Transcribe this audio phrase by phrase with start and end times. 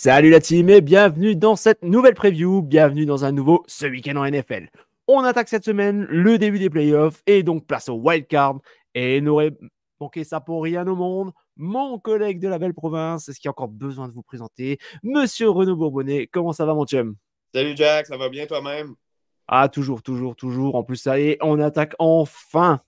[0.00, 4.14] Salut la team et bienvenue dans cette nouvelle preview, bienvenue dans un nouveau Ce week-end
[4.14, 4.68] en NFL.
[5.08, 8.60] On attaque cette semaine le début des playoffs et donc place au wild card
[8.94, 9.50] et n'aurait
[10.00, 11.32] manqué ça pour rien au monde.
[11.56, 14.78] Mon collègue de la belle province, est-ce qu'il y a encore besoin de vous présenter?
[15.02, 17.16] Monsieur Renaud Bourbonnet, comment ça va mon chum?
[17.52, 18.94] Salut Jack, ça va bien toi-même?
[19.48, 20.76] Ah toujours, toujours, toujours.
[20.76, 22.82] En plus ça y est, on attaque enfin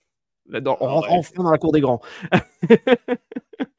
[0.52, 2.00] on ah rentre enfin dans la cour des grands.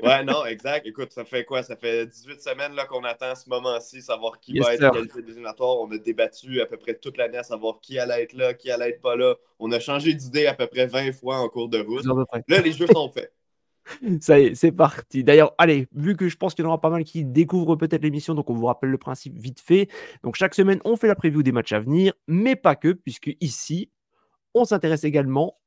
[0.03, 0.85] ouais, non, exact.
[0.85, 1.63] Écoute, ça fait quoi?
[1.63, 5.79] Ça fait 18 semaines qu'on attend ce moment-ci, savoir qui va être qualifié désignatoire.
[5.81, 8.71] On a débattu à peu près toute l'année à savoir qui allait être là, qui
[8.71, 9.35] allait être pas là.
[9.59, 12.05] On a changé d'idée à peu près 20 fois en cours de route.
[12.47, 13.33] Là, les jeux sont faits.
[14.21, 15.23] Ça y est, c'est parti.
[15.23, 18.03] D'ailleurs, allez, vu que je pense qu'il y en aura pas mal qui découvrent peut-être
[18.03, 19.89] l'émission, donc on vous rappelle le principe vite fait.
[20.23, 23.35] Donc chaque semaine, on fait la preview des matchs à venir, mais pas que, puisque
[23.41, 23.91] ici,
[24.53, 25.57] on s'intéresse également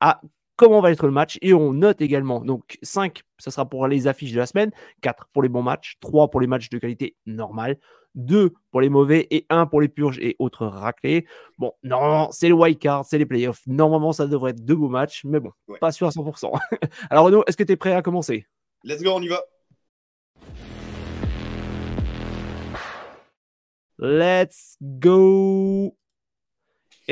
[0.00, 0.20] à
[0.62, 2.40] comment va être le match et on note également.
[2.40, 5.96] Donc 5, ça sera pour les affiches de la semaine, 4 pour les bons matchs,
[6.00, 7.78] 3 pour les matchs de qualité normale,
[8.14, 11.26] 2 pour les mauvais et 1 pour les purges et autres raclés.
[11.58, 13.62] Bon, normalement, c'est le wild card, c'est les playoffs.
[13.66, 16.52] Normalement, ça devrait être deux beaux matchs, mais bon, pas sûr à 100%.
[17.10, 18.46] Alors Renaud, est-ce que tu es prêt à commencer?
[18.84, 19.42] Let's go, on y va.
[23.98, 25.96] Let's go.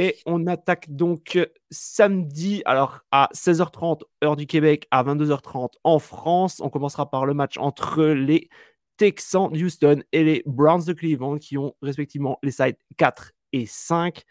[0.01, 1.39] Et on attaque donc
[1.71, 6.63] samedi, alors à 16h30 heure du Québec, à 22h30 en France.
[6.65, 8.49] On commencera par le match entre les
[8.97, 14.23] Texans Houston et les Browns de Cleveland qui ont respectivement les sides 4 et 5.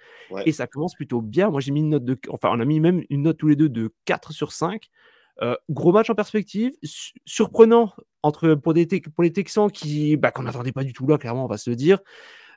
[0.48, 1.52] Et ça commence plutôt bien.
[1.52, 2.18] Moi, j'ai mis une note de.
[2.30, 4.90] Enfin, on a mis même une note tous les deux de 4 sur 5.
[5.44, 6.74] Euh, gros match en perspective,
[7.26, 7.94] surprenant
[8.24, 11.46] entre, pour, des pour les Texans qui bah, qu'on n'attendait pas du tout là, clairement,
[11.46, 12.00] on va se le dire.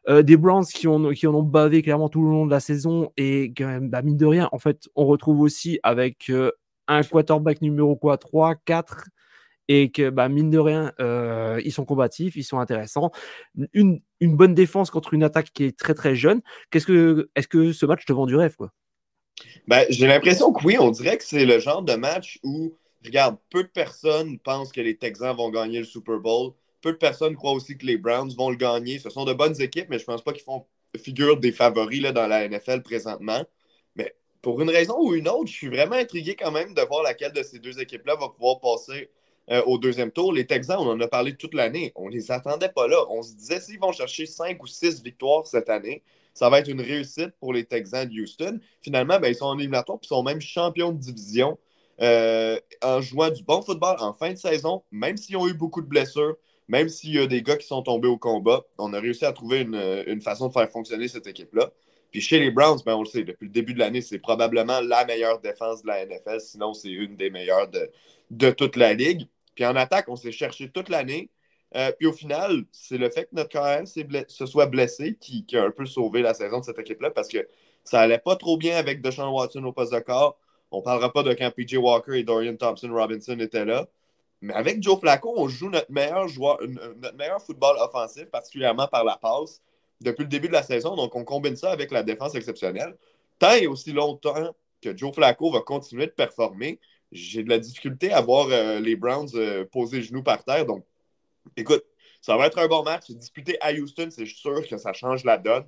[0.09, 3.13] Euh, des Browns qui, ont, en ont bavé clairement tout le long de la saison
[3.17, 3.53] et
[3.83, 6.51] bah, mine de rien, en fait, on retrouve aussi avec euh,
[6.89, 9.05] un quarterback numéro quoi 3, 4
[9.69, 13.13] et que bah, mine de rien, euh, ils sont combatifs, ils sont intéressants.
[13.73, 16.43] Une, une, bonne défense contre une attaque qui est très très jeune.
[16.71, 18.73] Qu'est-ce que, est-ce que ce match te vend du rêve quoi?
[19.69, 23.37] Ben, J'ai l'impression que oui, on dirait que c'est le genre de match où, regarde,
[23.51, 27.37] peu de personnes pensent que les Texans vont gagner le Super Bowl peu de personnes
[27.37, 28.98] croient aussi que les Browns vont le gagner.
[28.98, 30.66] Ce sont de bonnes équipes, mais je ne pense pas qu'ils font
[30.98, 33.43] figure des favoris là, dans la NFL présentement.
[33.97, 37.03] Mais pour une raison ou une autre, je suis vraiment intrigué quand même de voir
[37.03, 39.10] laquelle de ces deux équipes-là va pouvoir passer
[39.50, 40.32] euh, au deuxième tour.
[40.32, 41.92] Les Texans, on en a parlé toute l'année.
[41.94, 42.98] On ne les attendait pas là.
[43.10, 46.03] On se disait s'ils vont chercher cinq ou six victoires cette année,
[46.34, 48.59] ça va être une réussite pour les Texans de Houston.
[48.81, 51.59] Finalement, ben, ils sont en éliminatoire et sont même champions de division
[52.00, 55.82] euh, en jouant du bon football en fin de saison, même s'ils ont eu beaucoup
[55.82, 56.37] de blessures
[56.69, 59.33] même s'il y a des gars qui sont tombés au combat, on a réussi à
[59.33, 61.71] trouver une, façon de faire fonctionner cette équipe-là.
[62.11, 64.81] Puis chez les Browns, ben on le sait, depuis le début de l'année, c'est probablement
[64.81, 67.69] la meilleure défense de la NFL, sinon c'est une des meilleures
[68.31, 69.27] de, toute la ligue.
[69.55, 71.31] Puis en attaque, on s'est cherché toute l'année.
[71.75, 75.65] Euh, puis au final, c'est le fait que notre carrière se soit blessé qui, a
[75.65, 77.49] un peu sauvé la saison de cette équipe-là parce que
[77.83, 80.39] ça allait pas trop bien avec Deshaun Watson au poste de corps.
[80.71, 83.89] On ne parlera pas de quand PJ Walker et Dorian Thompson Robinson étaient là.
[84.42, 89.04] Mais avec Joe Flacco, on joue notre meilleur, joueur, notre meilleur football offensif, particulièrement par
[89.04, 89.62] la passe,
[90.00, 90.97] depuis le début de la saison.
[90.97, 92.97] Donc, on combine ça avec la défense exceptionnelle.
[93.39, 96.80] Tant et aussi longtemps que Joe Flacco va continuer de performer,
[97.12, 100.66] j'ai de la difficulté à voir euh, les Browns euh, poser genoux par terre.
[100.66, 100.84] Donc,
[101.56, 101.84] écoute,
[102.21, 103.10] ça va être un bon match.
[103.10, 105.66] Disputé à Houston, c'est sûr que ça change la donne.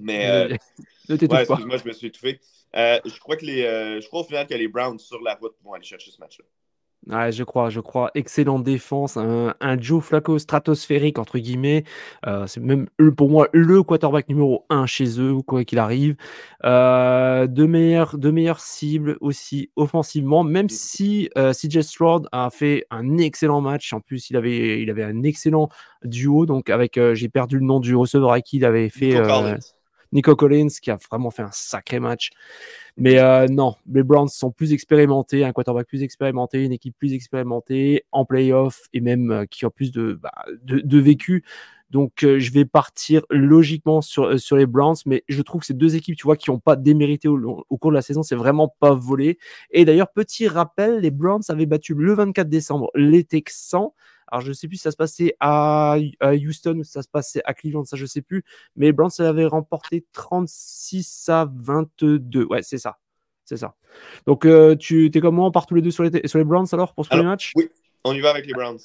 [0.00, 0.28] Mais.
[0.28, 0.56] Euh,
[1.08, 2.40] ouais, excuse-moi, je me suis étouffé.
[2.76, 5.34] Euh, je, crois que les, euh, je crois au final que les Browns sur la
[5.34, 6.44] route vont aller chercher ce match-là.
[7.06, 8.10] Ouais, je crois, je crois.
[8.14, 11.84] Excellente défense, un, Joe Flacco stratosphérique, entre guillemets.
[12.26, 12.86] Euh, c'est même
[13.16, 16.16] pour moi le quarterback numéro 1 chez eux, quoi qu'il arrive.
[16.64, 22.84] Euh, de, meilleures, de meilleures cibles aussi offensivement, même si euh, CJ Stroud a fait
[22.90, 23.92] un excellent match.
[23.94, 25.70] En plus, il avait, il avait un excellent
[26.04, 26.44] duo.
[26.44, 29.14] Donc, avec, j'ai perdu le nom du receveur à qui il avait fait.
[29.14, 29.58] Nico Collins,
[30.12, 32.30] qui a vraiment fait un sacré match.
[32.96, 37.12] Mais euh, non, les Browns sont plus expérimentés, un quarterback plus expérimenté, une équipe plus
[37.12, 40.32] expérimentée en playoff et même euh, qui a plus de, bah,
[40.64, 41.44] de, vécu.
[41.90, 45.74] Donc euh, je vais partir logiquement sur, sur les Browns, mais je trouve que ces
[45.74, 48.34] deux équipes, tu vois, qui n'ont pas démérité au, au, cours de la saison, c'est
[48.34, 49.38] vraiment pas volé.
[49.70, 53.90] Et d'ailleurs, petit rappel, les Browns avaient battu le 24 décembre les Texans
[54.30, 57.08] alors, je ne sais plus si ça se passait à, Houston ou si ça se
[57.08, 58.44] passait à Cleveland, ça, je ne sais plus.
[58.76, 62.44] Mais les Browns avaient remporté 36 à 22.
[62.44, 62.98] Ouais, c'est ça.
[63.44, 63.74] C'est ça.
[64.26, 66.44] Donc, euh, tu es comme moi, on part tous les deux sur les, sur les
[66.44, 67.52] Browns alors pour ce premier match?
[67.56, 67.68] Oui,
[68.04, 68.78] on y va avec les Browns.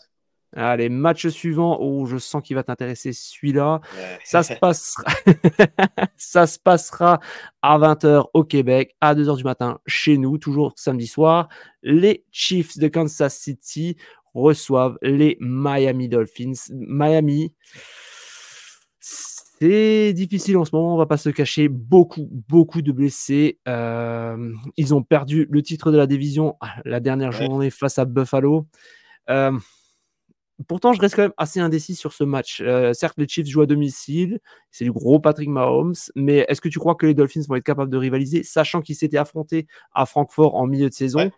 [0.56, 1.78] Allez, match suivant.
[1.82, 3.82] Oh, je sens qu'il va t'intéresser celui-là.
[4.24, 5.04] Ça, se passera...
[6.18, 7.20] ça se passera
[7.62, 11.50] à 20h au Québec, à 2h du matin chez nous, toujours samedi soir.
[11.82, 13.98] Les Chiefs de Kansas City
[14.34, 16.54] reçoivent les Miami Dolphins.
[16.72, 17.54] Miami,
[19.00, 21.70] c'est difficile en ce moment, on va pas se cacher.
[21.70, 23.60] Beaucoup, beaucoup de blessés.
[23.68, 28.68] Euh, ils ont perdu le titre de la division la dernière journée face à Buffalo.
[29.30, 29.58] Euh,
[30.68, 32.62] pourtant, je reste quand même assez indécis sur ce match.
[32.62, 34.40] Euh, certes, les Chiefs jouent à domicile,
[34.72, 37.64] c'est du gros Patrick Mahomes, mais est-ce que tu crois que les Dolphins vont être
[37.64, 41.32] capables de rivaliser, sachant qu'ils s'étaient affrontés à Francfort en milieu de saison?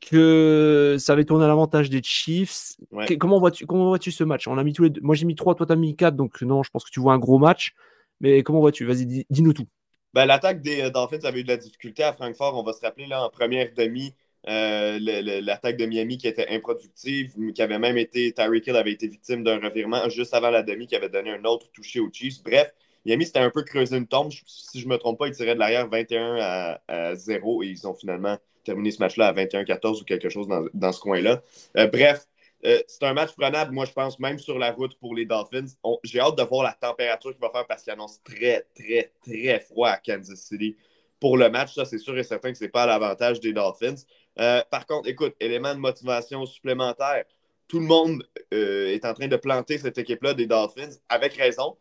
[0.00, 2.76] Que ça avait tourné à l'avantage des Chiefs.
[3.18, 4.46] Comment vois-tu comment vois-tu ce match?
[4.48, 5.00] On a mis tous les deux.
[5.00, 7.12] Moi j'ai mis 3, toi t'as mis 4, donc non, je pense que tu vois
[7.12, 7.74] un gros match.
[8.20, 8.84] Mais comment vois-tu?
[8.84, 9.66] Vas-y, dis-nous tout.
[10.14, 12.58] Ben, L'attaque des euh, Dolphins avait eu de la difficulté à Francfort.
[12.58, 14.14] On va se rappeler là en première demi.
[14.48, 14.98] Euh,
[15.42, 19.42] l'attaque de Miami qui était improductive, qui avait même été, Tyreek Hill avait été victime
[19.42, 22.44] d'un revirement juste avant la demi qui avait donné un autre touché aux Chiefs.
[22.44, 22.72] Bref,
[23.04, 24.30] Miami c'était un peu creusé une tombe.
[24.46, 27.66] Si je ne me trompe pas, ils tiraient de l'arrière 21 à, à 0 et
[27.66, 31.42] ils ont finalement terminer ce match-là à 21-14 ou quelque chose dans, ce coin-là.
[31.78, 32.26] Euh, bref,
[32.64, 35.66] euh, c'est un match prenable, moi, je pense, même sur la route pour les Dolphins.
[36.02, 39.60] J'ai hâte de voir la température qu'il va faire parce qu'il annonce très, très, très
[39.60, 40.76] froid à Kansas City
[41.20, 41.74] pour le match.
[41.74, 43.94] Ça, c'est sûr et certain que ce n'est pas à l'avantage des Dolphins.
[44.38, 47.24] Euh, par contre, écoute, élément de motivation supplémentaire.
[47.68, 48.22] Tout le monde
[48.52, 51.76] est en train de planter cette équipe-là des Dolphins, avec raison,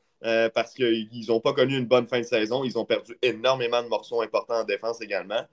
[0.55, 2.63] parce qu'ils n'ont pas connu une bonne fin de saison.
[2.63, 5.45] Ils ont perdu énormément de morceaux importants en défense également.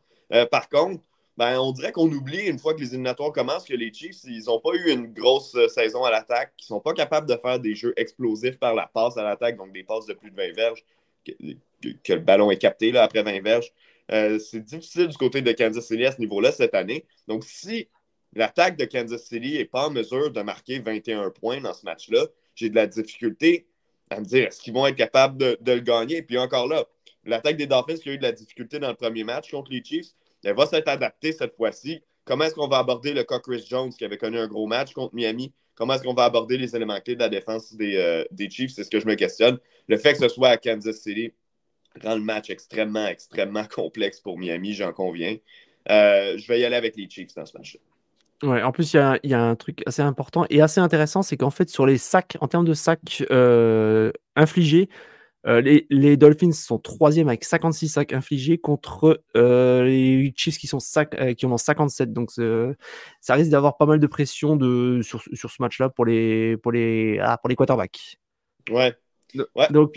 [0.50, 1.02] par contre,
[1.38, 4.44] ben, on dirait qu'on oublie, une fois que les éliminatoires commencent, que les Chiefs, ils
[4.46, 7.37] n'ont pas eu une grosse euh, saison à l'attaque, qu'ils ne sont pas capables de
[7.37, 10.37] faire des jeux explosifs par la passe à l'attaque, donc des passes de plus de
[10.37, 10.84] 20 verges,
[11.25, 13.73] que, le ballon est capté là, après 20 verges.
[14.11, 17.06] Euh, c'est difficile du côté de Kansas City à ce niveau-là cette année.
[17.29, 17.88] Donc, si
[18.34, 22.26] l'attaque de Kansas City n'est pas en mesure de marquer 21 points dans ce match-là,
[22.55, 23.67] j'ai de la difficulté
[24.11, 26.20] à me dire est-ce qu'ils vont être capables de, de le gagner?
[26.20, 26.84] Puis encore là,
[27.25, 29.82] l'attaque des Dolphins qui a eu de la difficulté dans le premier match contre les
[29.82, 30.12] Chiefs,
[30.44, 32.03] elle va s'être adaptée cette fois-ci.
[32.25, 34.93] Comment est-ce qu'on va aborder le cas Chris Jones qui avait connu un gros match
[34.93, 35.53] contre Miami?
[35.75, 38.73] Comment est-ce qu'on va aborder les éléments clés de la défense des, euh, des Chiefs?
[38.73, 39.59] C'est ce que je me questionne.
[39.89, 41.33] Le fait que ce soit à Kansas City
[42.03, 45.37] rend le match extrêmement, extrêmement complexe pour Miami, j'en conviens.
[45.91, 47.81] Euh, je vais y aller avec les Chiefs dans ce match-là.
[48.49, 51.50] Ouais, en plus, il y, a, un truc assez important et assez intéressant, c'est qu'en
[51.50, 54.89] fait, sur les sacs, en termes de sacs euh, infligés,
[55.47, 55.61] euh,
[55.91, 61.35] les, Dolphins sont troisième avec 56 sacs infligés contre euh, les Chiefs qui, sont euh,
[61.35, 62.12] qui en ont 57.
[62.12, 66.73] Donc ça risque d'avoir pas mal de pression de, sur, ce match-là pour les, pour,
[66.73, 68.19] les, ah, pour les quarterbacks.
[68.70, 68.94] Ouais.
[69.70, 69.96] Donc,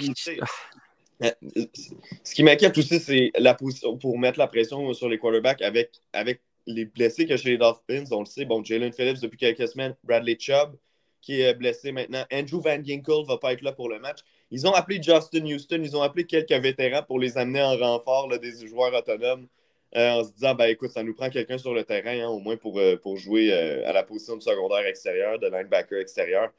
[1.20, 5.92] ce qui m'inquiète aussi, c'est la position pour mettre la pression sur les quarterbacks avec,
[6.14, 8.06] avec les blessés que chez les Dolphins.
[8.12, 10.75] On le sait, bon, Jalen Phillips depuis quelques semaines, Bradley Chubb
[11.25, 12.24] qui est blessé maintenant.
[12.32, 14.20] Andrew Van Ginkle ne va pas être là pour le match.
[14.52, 18.30] Ils ont appelé Justin Houston, ils ont appelé quelques vétérans pour les amener en renfort
[18.40, 19.48] des joueurs autonomes
[19.96, 22.40] euh, en se disant ben, écoute, ça nous prend quelqu'un sur le terrain, hein, au
[22.40, 26.52] moins pour, euh, jouer euh, à la position de secondaire extérieur, de linebacker extérieur.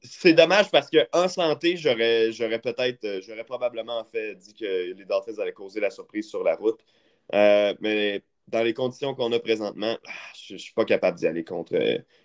[0.00, 5.38] c'est dommage parce qu'en santé, j'aurais, j'aurais peut-être, j'aurais probablement fait dit que les Dolphins
[5.40, 6.80] allaient causer la surprise sur la route.
[7.32, 11.44] mais dans les conditions qu'on a présentement, ah, je ne suis pas capable d'y aller
[11.44, 11.76] contre,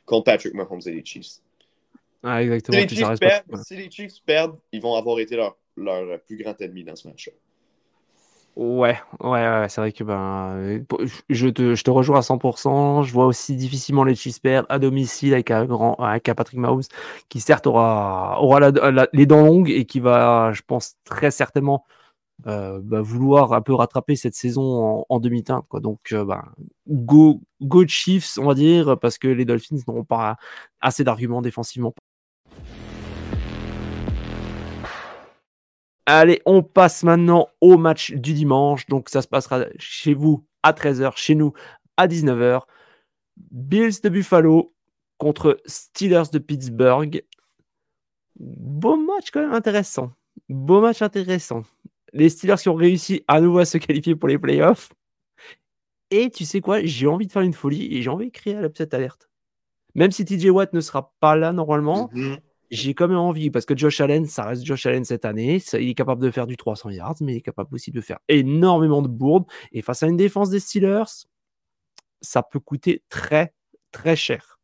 [0.06, 1.42] contre Patrick Mahomes et les Chiefs.
[2.24, 2.78] Ah, exactement.
[3.64, 7.08] Si les, Chiefs perdent, ils vont avoir été leur, leur plus grand ennemi dans ce
[7.08, 7.34] match-là.
[8.56, 10.86] Ouais, ouais, ouais c'est vrai que ben,
[11.30, 13.04] je, te, je te rejoins à 100%.
[13.04, 16.60] Je vois aussi difficilement les Chiefs perdre à domicile avec un, grand, avec un Patrick
[16.60, 16.84] Mahomes
[17.30, 18.60] qui, certes, aura, aura
[19.12, 21.86] les dents longues et qui va, je pense, très certainement
[22.46, 25.66] euh, bah, vouloir un peu rattraper cette saison en, demi-teinte.
[25.68, 25.80] Quoi.
[25.80, 26.46] Donc, bah,
[26.88, 30.38] go, go Chiefs, on va dire, parce que les Dolphins n'auront pas
[30.80, 31.96] assez d'arguments défensivement.
[36.06, 38.86] Allez, on passe maintenant au match du dimanche.
[38.88, 41.54] Donc, ça se passera chez vous à 13h, chez nous
[41.98, 42.62] à 19h.
[43.38, 44.74] Bills de Buffalo
[45.18, 47.24] contre Steelers de Pittsburgh.
[48.36, 50.12] Beau match quand même intéressant.
[50.50, 51.64] Beau match intéressant.
[52.12, 54.92] Les Steelers qui ont réussi à nouveau à se qualifier pour les playoffs.
[56.12, 58.54] Et tu sais quoi, j'ai envie de faire une folie et j'ai envie de créer
[58.54, 59.30] l'upset alerte.
[59.96, 62.38] Même si TJ Watt ne sera pas là normalement, mhm.
[62.72, 65.62] J'ai quand même envie parce que Josh Allen, ça reste Josh Allen cette année.
[65.74, 68.20] il est capable de faire du 300 yards, mais il est capable aussi de faire
[68.30, 69.46] énormément de bourdes.
[69.72, 71.28] Et face à une défense des Steelers,
[72.22, 73.54] ça peut coûter très,
[73.92, 74.60] très cher.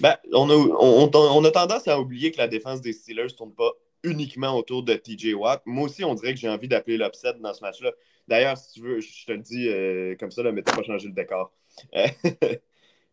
[0.00, 3.72] Ben, on, a, tendance à oublier que la défense des Steelers ne tourne pas
[4.02, 5.62] uniquement autour de TJ Watt.
[5.64, 7.92] Moi aussi, on dirait que j'ai envie d'appeler l'upset dans ce match-là.
[8.28, 10.82] D'ailleurs, si tu veux, je te le dis euh, comme ça, là, mais t'as pas
[10.82, 11.52] changé le décor.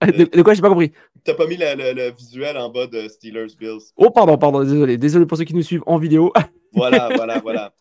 [0.05, 0.91] de, de, quoi, j'ai pas compris?
[1.23, 3.91] T'as pas mis le, visuel en bas de Steelers Bills.
[3.95, 4.97] Oh, pardon, pardon, désolé.
[4.97, 6.31] Désolé pour ceux qui nous suivent en vidéo.
[6.73, 7.73] voilà, voilà, voilà.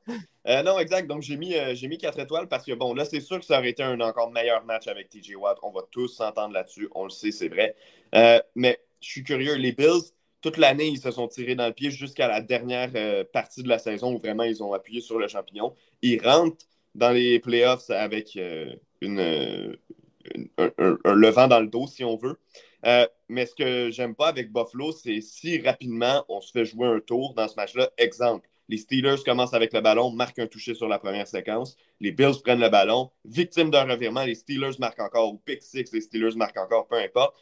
[0.47, 1.09] Euh, non, exact.
[1.09, 3.59] Donc, j'ai mis, euh, mis 4 étoiles parce que, bon, là, c'est sûr que ça
[3.59, 5.59] aurait été un encore meilleur match avec TJ Watt.
[5.63, 6.89] On va tous s'entendre là-dessus.
[6.95, 7.75] On le sait, c'est vrai.
[8.55, 9.55] mais je suis curieux.
[9.57, 10.13] Les Bills,
[10.43, 13.69] toute l'année, ils se sont tirés dans le pied jusqu'à la dernière euh, partie de
[13.69, 15.75] la saison où vraiment ils ont appuyé sur le champignon.
[16.03, 19.77] Ils rentrent dans les playoffs avec euh, une,
[20.59, 22.39] un, levant dans le dos, si on veut.
[22.85, 26.89] Euh, mais ce que j'aime pas avec Buffalo, c'est si rapidement on se fait jouer
[26.89, 27.91] un tour dans ce match-là.
[27.97, 31.77] Exemple, les Steelers commencent avec le ballon, marquent un toucher sur la première séquence.
[32.01, 35.93] Les Bills prennent le ballon, victime d'un revirement, les Steelers marquent encore, ou pick six,
[35.93, 37.35] les Steelers marquent encore, peu importe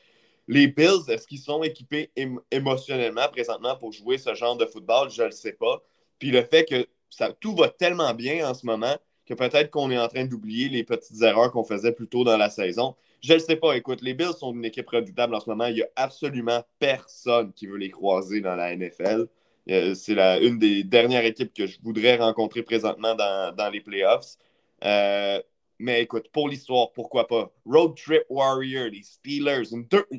[0.50, 2.10] les Bills, est-ce qu'ils sont équipés
[2.50, 5.08] émotionnellement présentement pour jouer ce genre de football?
[5.08, 5.80] Je ne le sais pas.
[6.18, 8.96] Puis le fait que ça, tout va tellement bien en ce moment
[9.30, 12.36] que peut-être qu'on est en train d'oublier les petites erreurs qu'on faisait plus tôt dans
[12.36, 12.96] la saison.
[13.22, 13.76] Je ne sais pas.
[13.76, 15.66] Écoute, les Bills sont une équipe redoutable en ce moment.
[15.66, 19.28] Il n'y a absolument personne qui veut les croiser dans la NFL.
[19.70, 24.36] Euh, c'est une des dernières équipes que je voudrais rencontrer présentement dans, les playoffs.
[24.84, 25.40] Euh,
[25.78, 27.52] mais écoute, pour l'histoire, pourquoi pas?
[27.64, 29.68] Road Trip Warrior, les Steelers.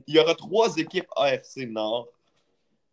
[0.08, 2.08] Il y aura trois équipes AFC Nord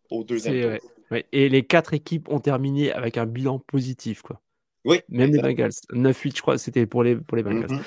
[0.09, 1.21] au deuxième tour.
[1.31, 4.21] Et les quatre équipes ont terminé avec un bilan positif.
[4.21, 4.41] Quoi.
[4.85, 5.01] Oui.
[5.09, 5.71] Même les Bengals.
[5.93, 7.69] 9-8, je crois, c'était pour les, pour les Bengals.
[7.69, 7.83] Mm-hmm.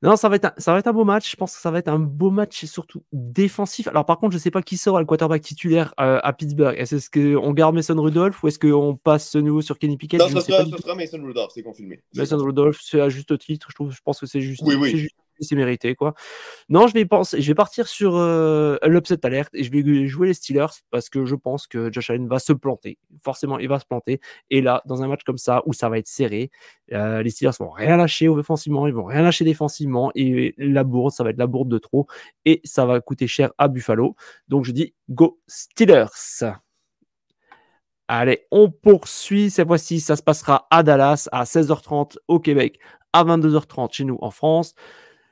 [0.00, 1.28] Non, ça va, être un, ça va être un beau match.
[1.28, 3.88] Je pense que ça va être un beau match et surtout défensif.
[3.88, 6.76] Alors, par contre, je ne sais pas qui sera le quarterback titulaire euh, à Pittsburgh.
[6.78, 10.20] Est-ce qu'on garde Mason Rudolph ou est-ce qu'on passe ce nouveau sur Kenny Pickett?
[10.20, 12.00] Non, ce sera, Mason Rudolph, c'est confirmé.
[12.14, 13.66] Mason Rudolph, c'est à juste titre.
[13.70, 14.62] Je, trouve, je pense que c'est juste.
[14.64, 15.08] Oui, oui
[15.40, 16.14] c'est mérité quoi.
[16.68, 20.28] Non, je vais penser, je vais partir sur euh, l'upset alerte et je vais jouer
[20.28, 22.98] les Steelers parce que je pense que Josh Allen va se planter.
[23.22, 24.20] Forcément, il va se planter.
[24.50, 26.50] Et là, dans un match comme ça où ça va être serré,
[26.92, 31.12] euh, les Steelers vont rien lâcher offensivement, ils vont rien lâcher défensivement et la bourde,
[31.12, 32.06] ça va être la bourde de trop
[32.44, 34.16] et ça va coûter cher à Buffalo.
[34.48, 36.54] Donc je dis go Steelers.
[38.10, 39.50] Allez, on poursuit.
[39.50, 42.78] Cette fois-ci, ça se passera à Dallas à 16h30 au Québec,
[43.12, 44.74] à 22h30 chez nous en France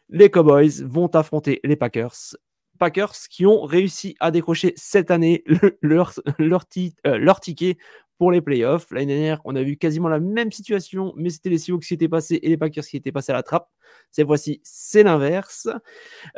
[0.09, 2.37] les Cowboys vont affronter les Packers.
[2.79, 5.45] Packers qui ont réussi à décrocher cette année
[5.83, 6.65] leur, leur,
[7.07, 7.79] euh, leur ticket
[8.19, 8.91] pour les playoffs.
[8.91, 12.09] L'année dernière, on a vu quasiment la même situation, mais c'était les Seahawks qui étaient
[12.09, 13.69] passés et les Packers qui étaient passés à la trappe.
[14.11, 15.69] Cette fois-ci, c'est l'inverse.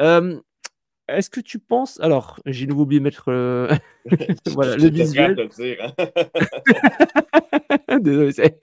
[0.01, 0.41] Euh,
[1.09, 1.99] est-ce que tu penses.
[2.01, 3.75] Alors, j'ai nouveau oublié de mettre euh,
[4.47, 5.49] voilà, le visuel.
[7.89, 7.99] Hein.
[8.01, 8.59] Désolé.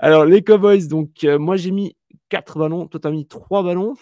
[0.00, 1.96] Alors, les Cowboys, donc, moi j'ai mis
[2.28, 3.94] 4 ballons, toi tu as mis 3 ballons.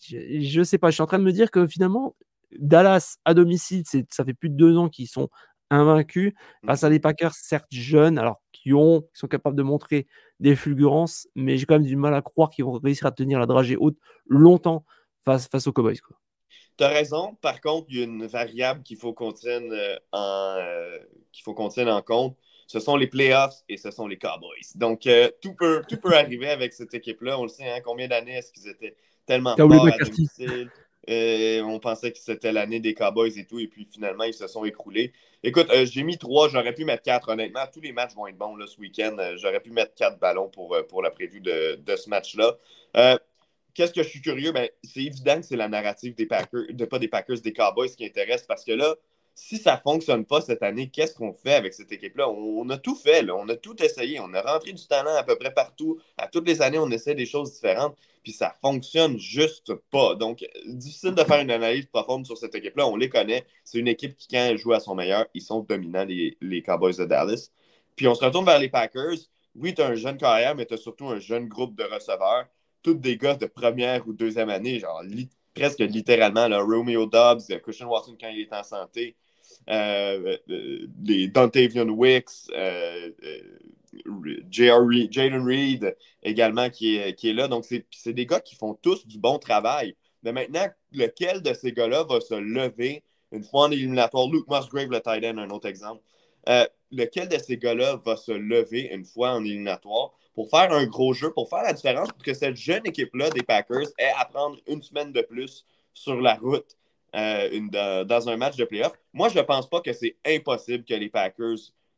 [0.00, 2.14] Je, ne sais pas, je suis en train de me dire que finalement,
[2.58, 5.28] Dallas à domicile, ça fait plus de deux ans qu'ils sont
[5.70, 6.32] invaincus
[6.64, 10.06] face à des Packers, certes jeunes, alors qui, ont, qui sont capables de montrer
[10.40, 13.38] des fulgurances, mais j'ai quand même du mal à croire qu'ils vont réussir à tenir
[13.38, 14.84] la dragée haute longtemps
[15.24, 15.98] face, face aux Cowboys.
[16.78, 17.36] Tu as raison.
[17.40, 20.98] Par contre, il y a une variable qu'il faut qu'on tienne, euh, en, euh,
[21.32, 22.36] qu'il faut qu'on tienne en compte
[22.68, 24.60] ce sont les playoffs et ce sont les Cowboys.
[24.74, 27.40] Donc, euh, tout, peut, tout peut arriver avec cette équipe-là.
[27.40, 28.94] On le sait, hein, combien d'années est-ce qu'ils étaient
[29.26, 30.70] tellement forts à domicile?
[31.08, 34.46] Euh, on pensait que c'était l'année des Cowboys et tout, et puis finalement, ils se
[34.46, 35.14] sont écroulés.
[35.42, 37.62] Écoute, euh, j'ai mis trois, j'aurais pu mettre quatre, honnêtement.
[37.72, 39.16] Tous les matchs vont être bons là, ce week-end.
[39.36, 42.58] j'aurais pu mettre quatre ballons pour, pour la prévue de, de ce match-là.
[43.72, 44.52] Qu'est-ce que je suis curieux?
[44.52, 47.88] Ben, c'est évident que c'est la narrative des Packers, de pas des Packers, des Cowboys
[47.88, 48.94] qui intéresse parce que là,
[49.40, 52.28] si ça ne fonctionne pas cette année, qu'est-ce qu'on fait avec cette équipe-là?
[52.28, 53.36] On, a tout fait, là.
[53.36, 56.00] on a tout essayé, on a rentré du talent à peu près partout.
[56.16, 60.16] À toutes les années, on essaie des choses différentes, puis ça ne fonctionne juste pas.
[60.16, 62.88] Donc, difficile de faire une analyse profonde sur cette équipe-là.
[62.88, 63.46] On les connaît.
[63.62, 66.96] C'est une équipe qui, quand elle joue à son meilleur, ils sont dominants, les, Cowboys
[66.96, 67.50] de Dallas.
[67.94, 69.18] Puis on se retourne vers les Packers,
[69.54, 72.46] oui, tu as un jeune carrière, mais tu as surtout un jeune groupe de receveurs.
[72.82, 75.02] Tous des gars de première ou deuxième année, genre
[75.54, 79.27] presque littéralement, là, Romeo Dobbs, Christian Watson quand il est en santé, euh, euh,
[79.68, 83.10] les Dontavian Wicks, euh,
[84.50, 87.48] Jalen Reed également qui est, qui est là.
[87.48, 89.94] Donc, c'est des gars qui font tous du bon travail.
[90.22, 94.28] Mais maintenant, lequel de ces gars-là va se lever une fois en éliminatoire?
[94.28, 96.02] Luke Musgrave, le tight end, un autre exemple.
[96.90, 101.12] lequel de ces gars-là va se lever une fois en éliminatoire pour faire un gros
[101.12, 104.56] jeu, pour faire la différence, pour que cette jeune équipe-là des Packers ait à prendre
[104.66, 106.76] une semaine de plus sur la route?
[107.14, 108.92] Euh, dans un match de playoff.
[109.14, 111.56] Moi, je ne pense pas que c'est impossible que les Packers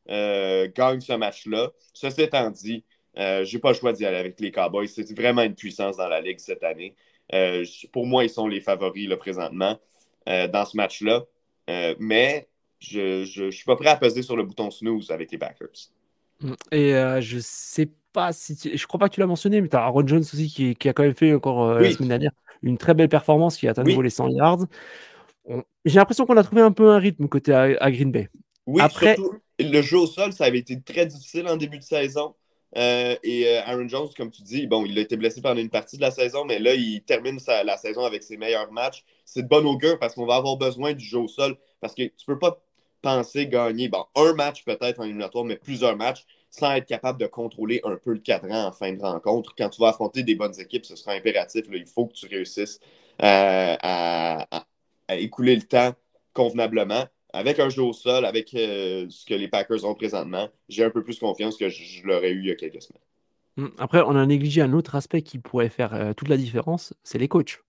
[0.08, 1.70] euh, gagnent ce match-là.
[1.92, 2.84] Ceci étant dit,
[3.18, 4.86] euh, je n'ai pas le choix d'y aller avec les Cowboys.
[4.86, 6.94] C'est vraiment une puissance dans la Ligue cette année.
[7.92, 9.78] pour moi, ils sont les favoris là, présentement
[10.26, 11.24] dans ce match-là.
[11.98, 12.48] mais
[12.78, 15.90] je ne suis pas prêt à peser sur le bouton snooze avec les Packers.
[16.70, 19.82] Et je sais pas si je crois pas que tu l'as mentionné, mais tu as
[19.82, 22.94] Aaron Jones aussi qui, qui, a quand même fait encore la semaine dernière une très
[22.94, 24.64] belle performance qui a nouveau les 100 yards.
[25.84, 28.28] J'ai l'impression qu'on a trouvé un peu un rythme côté à, Green Bay.
[28.66, 29.16] Oui, Après...
[29.58, 32.34] le jeu au sol, ça avait été très difficile en début de saison.
[32.76, 35.70] Euh, et euh, Aaron Jones, comme tu dis, bon, il a été blessé pendant une
[35.70, 39.04] partie de la saison, mais là, il termine la saison avec ses meilleurs matchs.
[39.24, 41.56] C'est de bon augure parce qu'on va avoir besoin du jeu au sol.
[41.80, 42.62] Parce que tu ne peux pas
[43.02, 47.26] penser gagner bon, un match peut-être en éliminatoire, mais plusieurs matchs sans être capable de
[47.26, 49.54] contrôler un peu le cadran en fin de rencontre.
[49.56, 51.64] Quand tu vas affronter des bonnes équipes, ce sera impératif.
[51.72, 52.80] il faut que tu réussisses
[53.22, 54.46] euh, à,
[55.10, 55.94] écouler le temps
[56.32, 57.06] convenablement.
[57.32, 60.90] Avec un jeu au sol, avec euh, ce que les Packers ont présentement, j'ai un
[60.90, 63.02] peu plus confiance que je, l'aurais eu il y a quelques semaines.
[63.56, 66.92] Hum, après, on a négligé un autre aspect qui pourrait faire euh, toute la différence,
[67.04, 67.62] c'est les coachs.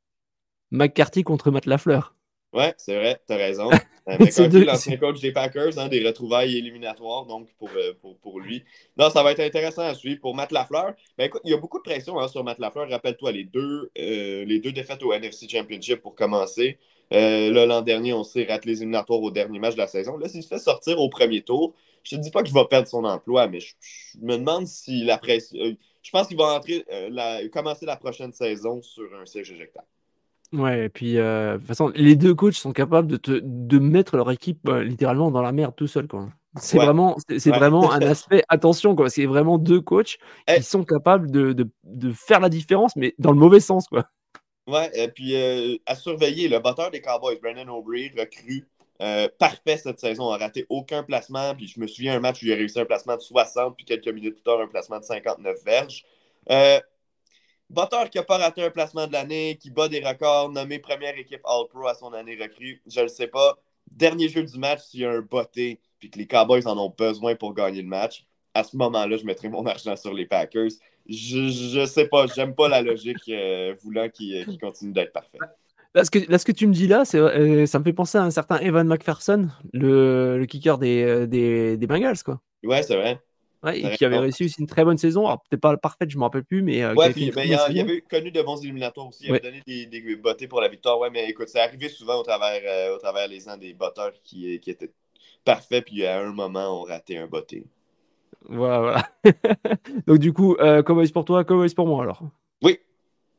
[0.72, 2.16] McCarthy contre Matt Lafleur.
[2.54, 3.70] Ouais, c'est vrai, t'as raison.
[4.08, 8.64] McCarthy, l'ancien coach des Packers, hein, des retrouvailles éliminatoires, donc euh, pour, pour, lui.
[8.98, 10.20] Non, ça va être intéressant à suivre.
[10.20, 12.90] Pour Matt Lafleur, ben écoute, il y a beaucoup de pression hein, sur Matt Lafleur.
[12.90, 16.78] Rappelle-toi, les deux, euh, les deux défaites au NFC Championship pour commencer.
[17.14, 20.18] Euh, l'an dernier, on s'est raté les éliminatoires au dernier match de la saison.
[20.18, 22.88] Là, s'il se fait sortir au premier tour, je te dis pas qu'il va perdre
[22.88, 23.76] son emploi, mais je,
[24.22, 25.58] me demande si la pression.
[26.02, 26.86] je pense qu'il va entrer,
[27.52, 29.88] commencer la prochaine saison sur un siège éjectable.
[30.54, 33.80] Ouais, et puis, euh, de toute façon, les deux coachs sont capables de, te, de
[33.80, 36.08] mettre leur équipe euh, littéralement dans la merde tout seul.
[36.08, 36.28] Quoi.
[36.60, 38.44] C'est vraiment, c'est, vraiment un aspect.
[38.50, 39.10] Attention, quoi.
[39.10, 43.16] C'est vraiment deux coachs qui eh sont capables de, de, de, faire la différence, mais
[43.18, 43.88] dans le mauvais sens.
[43.88, 44.06] Quoi.
[44.68, 48.68] Ouais, et puis euh, à surveiller, le batteur des Cowboys, Brandon O'Brien, recru
[49.40, 51.56] parfait cette saison, a raté aucun placement.
[51.56, 53.86] Puis je me souviens un match où il a réussi un placement de 60, puis
[53.86, 56.04] quelques minutes plus tard, un placement de 59 verges.
[57.72, 61.18] Batteur qui n'a pas raté un placement de l'année, qui bat des records, nommé première
[61.18, 63.58] équipe All-Pro à son année recrue, je ne le sais pas.
[63.90, 66.94] Dernier jeu du match, s'il y a un botté, puis que les Cowboys en ont
[66.96, 70.72] besoin pour gagner le match, à ce moment-là, je mettrai mon argent sur les Packers.
[71.08, 75.40] Je ne sais pas, j'aime pas la logique euh, voulant qui, euh, continue d'être parfait.
[75.96, 78.18] Là ce, que, là, ce que tu me dis là, euh, ça me fait penser
[78.18, 82.42] à un certain Evan McPherson, le, kicker des, des, des Bengals, quoi.
[82.64, 83.20] Ouais, c'est vrai.
[83.64, 85.28] Ouais, et qui avait réussi aussi une très bonne saison.
[85.28, 86.84] Alors, peut-être pas parfaite, je ne me rappelle plus, mais.
[86.84, 89.26] Euh, ouais, puis ben, il, avait connu de bons éliminatoires aussi.
[89.26, 91.00] Il avait donné des, des bottées pour la victoire.
[91.00, 94.14] Ouais, mais écoute, ça arrivait souvent au travers, euh, au travers les ans des botteurs
[94.24, 94.92] qui, qui étaient
[95.46, 97.68] parfaits, puis à un moment, on ratait un botté.
[98.50, 99.10] Voilà, voilà.
[100.08, 102.24] Donc, du coup, euh, est-ce pour toi, est-ce pour moi alors
[102.64, 102.80] Oui.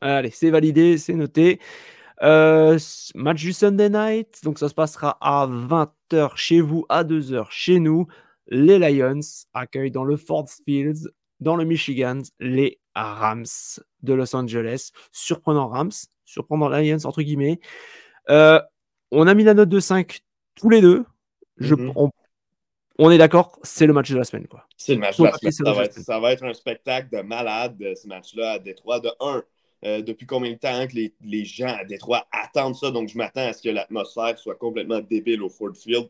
[0.00, 1.58] Allez, c'est validé, c'est noté.
[2.22, 2.78] Euh,
[3.16, 7.80] match du Sunday night, donc ça se passera à 20h chez vous, à 2h chez
[7.80, 8.06] nous
[8.48, 9.20] les Lions
[9.54, 11.08] accueillent dans le Ford Fields,
[11.40, 13.44] dans le Michigan, les Rams
[14.02, 14.90] de Los Angeles.
[15.10, 15.92] Surprenant Rams,
[16.24, 17.60] surprenant Lions, entre guillemets.
[18.30, 18.60] Euh,
[19.10, 20.20] on a mis la note de 5
[20.54, 21.04] tous les deux.
[21.58, 21.92] Je, mhm.
[22.98, 24.46] on, est d'accord, c'est le match de la semaine.
[24.76, 25.52] C'est le match de la semaine.
[25.90, 29.00] Ça va, être, un spectacle de malade, ce match-là à Détroit.
[29.00, 29.42] De 1,
[29.84, 32.90] euh, depuis combien de temps que les, les, gens à Détroit attendent ça?
[32.90, 36.08] Donc, je m'attends à ce que l'atmosphère soit complètement débile au Ford Field.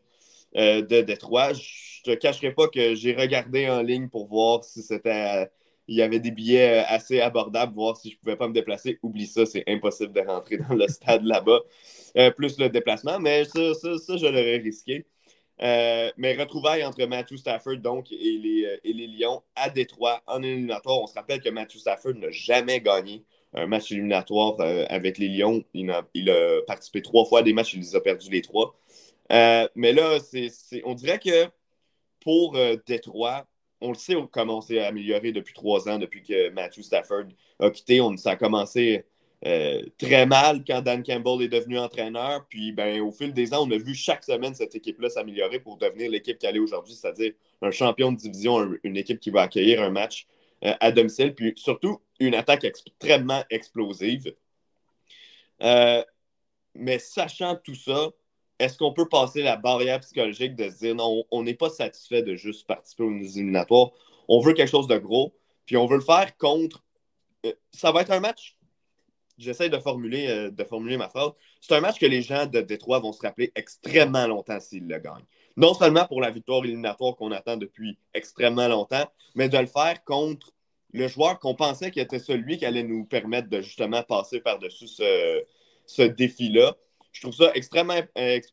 [0.55, 1.53] Euh, de Détroit.
[1.53, 5.43] Je te cacherai pas que j'ai regardé en ligne pour voir si c'était.
[5.43, 5.45] Euh,
[5.87, 8.99] il y avait des billets euh, assez abordables, voir si je pouvais pas me déplacer.
[9.01, 11.59] Oublie ça, c'est impossible de rentrer dans le stade là-bas.
[12.37, 15.05] plus le déplacement, mais ça, ça, je l'aurais risqué.
[15.59, 21.01] mais retrouvailles entre Matthew Stafford donc, et, les, et les Lions à Détroit en éliminatoire.
[21.01, 23.23] On se rappelle que Matthew Stafford n'a jamais gagné
[23.55, 25.63] un match éliminatoire avec les Lions.
[25.73, 28.41] Il a, il a, participé trois fois à des matchs, il les a perdus les
[28.41, 28.75] trois.
[29.33, 30.19] Euh, mais là,
[30.85, 31.49] on dirait que
[32.19, 33.47] pour euh, Détroit,
[33.81, 37.25] on le sait comment on s'est amélioré depuis trois ans, depuis que Matthew Stafford
[37.59, 37.99] a quitté.
[37.99, 39.05] On, ça a commencé
[39.97, 42.45] très mal quand Dan Campbell est devenu entraîneur.
[42.47, 45.75] Puis ben, au fil des ans, on a vu chaque semaine cette équipe-là s'améliorer pour
[45.77, 49.81] devenir l'équipe qui allait aujourd'hui, c'est-à-dire un champion de division, une équipe qui va accueillir
[49.81, 50.27] un match
[50.61, 54.33] à domicile, puis surtout une attaque extrêmement explosive.
[55.59, 58.11] mais sachant tout ça,
[58.59, 62.21] est-ce qu'on peut passer la barrière psychologique de se dire non, on n'est pas satisfait
[62.21, 63.91] de juste participer aux éliminatoires,
[64.27, 65.33] on veut quelque chose de gros,
[65.65, 66.83] puis on veut le faire contre.
[67.45, 68.57] Euh, ça va être un match.
[69.37, 71.31] J'essaie de formuler, euh, de formuler ma phrase.
[71.59, 74.99] C'est un match que les gens de Détroit vont se rappeler extrêmement longtemps s'ils le
[74.99, 75.25] gagnent.
[75.57, 80.03] Non seulement pour la victoire éliminatoire qu'on attend depuis extrêmement longtemps, mais de le faire
[80.03, 80.53] contre
[80.93, 84.87] le joueur qu'on pensait qui était celui qui allait nous permettre de justement passer par-dessus
[84.87, 85.43] ce,
[85.85, 86.75] ce défi-là.
[87.13, 88.01] Je trouve ça extrêmement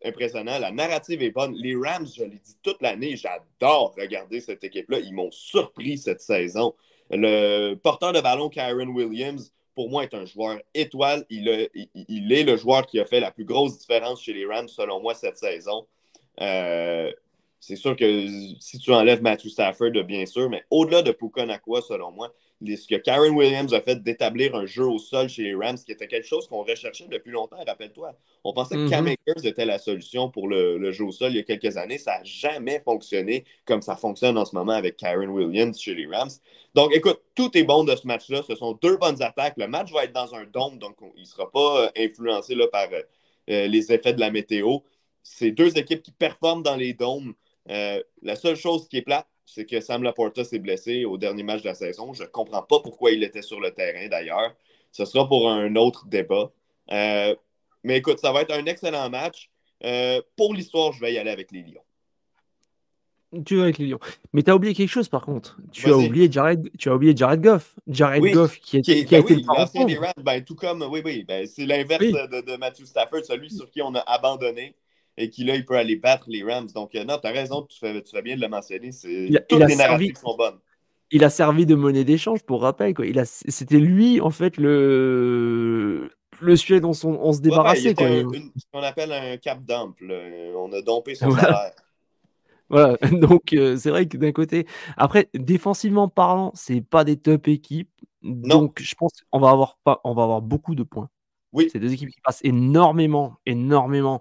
[0.05, 0.59] impressionnant.
[0.59, 1.55] La narrative est bonne.
[1.55, 4.99] Les Rams, je l'ai dit toute l'année, j'adore regarder cette équipe-là.
[5.01, 6.75] Ils m'ont surpris cette saison.
[7.11, 11.25] Le porteur de ballon, Kyron Williams, pour moi, est un joueur étoile.
[11.31, 15.01] Il, est le joueur qui a fait la plus grosse différence chez les Rams, selon
[15.01, 15.87] moi, cette saison.
[16.41, 17.11] Euh,
[17.61, 18.27] c'est sûr que
[18.59, 22.87] si tu enlèves Matthew Stafford, bien sûr, mais au-delà de Puka Nakua, selon moi, ce
[22.87, 26.07] que Karen Williams a fait d'établir un jeu au sol chez les Rams, qui était
[26.07, 28.15] quelque chose qu'on recherchait depuis longtemps, rappelle-toi.
[28.45, 29.13] On pensait que Cam mhm.
[29.27, 31.99] Akers était la solution pour le, jeu au sol il y a quelques années.
[31.99, 36.07] Ça n'a jamais fonctionné comme ça fonctionne en ce moment avec Karen Williams chez les
[36.07, 36.31] Rams.
[36.75, 38.43] Donc, écoute, tout est bon de ce match-là.
[38.47, 39.55] Ce sont deux bonnes attaques.
[39.57, 42.67] Le match va être dans un dôme, donc il ne sera pas euh, influencé là,
[42.69, 43.01] par euh,
[43.51, 44.79] euh, les effets de la météo.
[45.23, 47.35] C'est deux équipes qui performent dans les dômes.
[47.69, 51.43] Euh, la seule chose qui est plate, c'est que Sam Laporta s'est blessé au dernier
[51.43, 52.13] match de la saison.
[52.13, 54.55] Je ne comprends pas pourquoi il était sur le terrain d'ailleurs.
[54.93, 56.51] Ce sera pour un autre débat.
[56.91, 57.35] Euh,
[57.85, 59.51] mais écoute, ça va être un excellent match.
[59.85, 61.83] Euh, pour l'histoire, je vais y aller avec les Lions.
[63.45, 64.01] Tu vas avec les Lions.
[64.33, 65.59] Mais tu as oublié quelque chose par contre.
[65.71, 67.77] Tu as oublié Jared, tu as oublié Jared Goff.
[67.87, 71.25] Jared Goff qui, est, qui, a ben été des Rams, ben, tout comme oui, oui,
[71.25, 74.75] ben, c'est l'inverse de, de, Matthew Stafford, celui sur qui on a abandonné
[75.21, 76.69] et qui là, il peut aller battre les Rams.
[76.75, 78.91] Donc, euh, non, tu as raison, tu fais, tu fais, bien de le mentionner.
[79.49, 80.59] toutes les narratives sont bonnes.
[81.13, 82.95] Il a servi de monnaie d'échange, pour rappel.
[83.25, 87.95] C'était lui, en fait, le, le sujet dont on, se débarrassait.
[87.97, 89.97] ce qu'on appelle un cap dump.
[90.01, 91.73] On a dompé son salaire.
[92.71, 94.65] Voilà, donc euh, c'est vrai que d'un côté,
[94.97, 97.91] après défensivement parlant, c'est pas des top équipes,
[98.23, 101.11] donc je pense qu'on va avoir pas, on va avoir beaucoup de points.
[101.53, 101.69] Oui.
[101.73, 104.21] C'est deux équipes qui passent énormément, énormément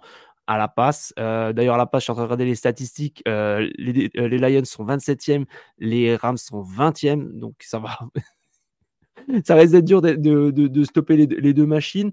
[0.49, 1.13] à la passe.
[1.19, 3.21] Euh, d'ailleurs, à la passe, je suis en train de regarder les statistiques.
[3.27, 5.45] Euh, les, euh, les, Lions sont 27e,
[5.77, 7.37] les Rams sont 20e.
[7.37, 7.99] Donc, ça va.
[9.45, 12.11] ça risque d'être dur de, stopper les, deux machines.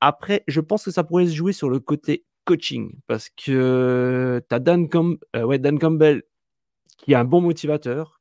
[0.00, 4.54] Après, je pense que ça pourrait se jouer sur le côté coaching parce que tu
[4.54, 6.22] as Dan, Campbell
[6.98, 8.20] qui est un bon motivateur,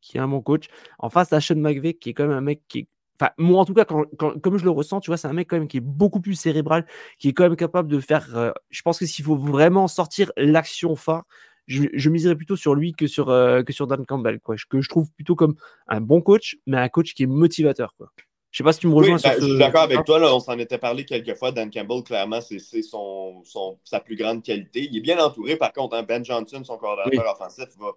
[0.00, 0.66] qui est un bon coach.
[0.98, 2.88] En face, tu Sean McVay qui est quand même un mec qui est
[3.20, 5.48] Enfin, moi, en tout cas, quand, comme je le ressens, tu vois, c'est un mec
[5.48, 6.86] quand même qui est beaucoup plus cérébral,
[7.18, 8.36] qui est quand même capable de faire.
[8.36, 11.24] Euh, je pense que s'il faut vraiment sortir l'action phare,
[11.66, 14.54] je, je, miserais plutôt sur lui que sur, euh, que sur Dan Campbell, quoi.
[14.68, 15.56] Que je trouve plutôt comme
[15.88, 18.10] un bon coach, mais un coach qui est motivateur, quoi.
[18.50, 20.34] Je sais pas si tu me rejoins sur ben, Je suis d'accord avec toi, là,
[20.34, 21.52] on s'en était parlé quelques fois.
[21.52, 24.88] Dan Campbell, clairement, c'est son, son, sa plus grande qualité.
[24.90, 25.96] Il est bien entouré, par contre.
[25.96, 27.92] Hein, ben Johnson, son coordinateur offensif, va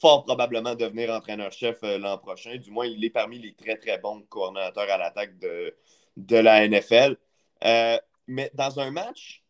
[0.00, 2.56] fort probablement devenir entraîneur-chef euh, l'an prochain.
[2.56, 5.74] Du moins, il est parmi les très, très bons coordonnateurs à l'attaque de,
[6.16, 7.16] de la NFL.
[7.64, 9.42] Euh, mais dans un match,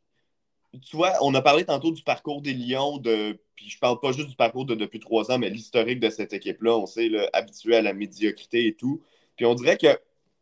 [0.88, 4.12] tu vois, on a parlé tantôt du parcours des Lions, de, puis je parle pas
[4.12, 6.76] juste du parcours de depuis trois ans, mais l'historique de cette équipe-là.
[6.76, 9.02] On s'est habitué à la médiocrité et tout.
[9.36, 9.98] Puis on dirait que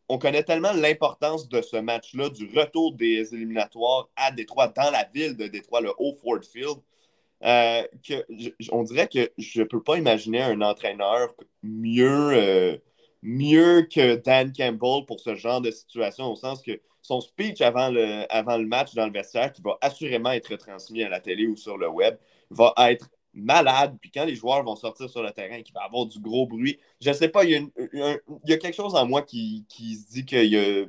[0.09, 5.05] on connaît tellement l'importance de ce match-là, du retour des éliminatoires à Détroit, dans la
[5.05, 6.79] ville de Détroit, le Old Ford Field,
[7.45, 8.25] euh, que
[8.73, 12.77] on dirait que je ne peux pas imaginer un entraîneur mieux, euh,
[13.23, 17.91] mieux que Dan Campbell pour ce genre de situation, au sens que son speech avant
[17.91, 21.47] le, avant le match dans le vestiaire, qui va assurément être transmis à la télé
[21.47, 22.17] ou sur le web,
[22.51, 23.97] va être malade.
[24.01, 26.79] Puis quand les joueurs vont sortir sur le terrain, qu'il va avoir du gros bruit,
[27.01, 30.47] je ne sais pas, il y, a quelque chose en moi qui, se dit qu'il
[30.47, 30.85] y a,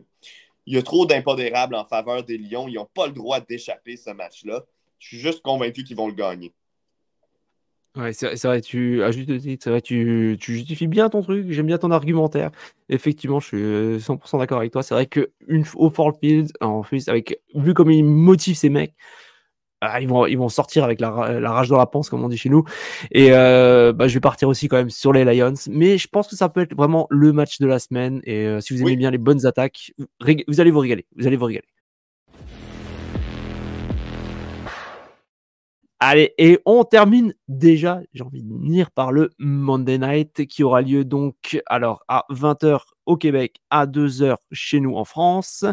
[0.66, 2.68] il y a trop d'impondérables en faveur des Lions.
[2.68, 4.66] Ils n'ont pas le droit d'échapper ce match-là.
[5.00, 6.54] Je suis juste convaincu qu'ils vont le gagner.
[7.98, 9.30] Ouais, c'est vrai, tu, à juste
[9.68, 12.52] vrai, tu, tu, justifies bien ton truc, j'aime bien ton argumentaire.
[12.88, 13.58] Effectivement, je suis
[14.06, 14.84] 100% d'accord avec toi.
[14.84, 18.70] C'est vrai que une, au Fort Field, en plus, avec, vu comme il motive ces
[18.70, 18.94] mecs,
[19.82, 22.30] ah, ils, vont, ils vont sortir avec la, la, rage dans la panse, comme on
[22.30, 22.64] dit chez nous.
[23.12, 25.54] Et euh, bah, je vais partir aussi quand même sur les Lions.
[25.70, 28.22] Mais je pense que ça peut être vraiment le match de la semaine.
[28.26, 29.94] Et euh, si vous aimez bien les bonnes attaques,
[30.48, 31.06] vous allez vous régaler.
[31.16, 31.68] Vous allez vous régaler.
[36.02, 40.82] Allez, et on termine déjà, j'ai envie de venir par le Monday Night qui aura
[40.82, 45.66] lieu donc alors à 20h au Québec, à 2h chez nous en France.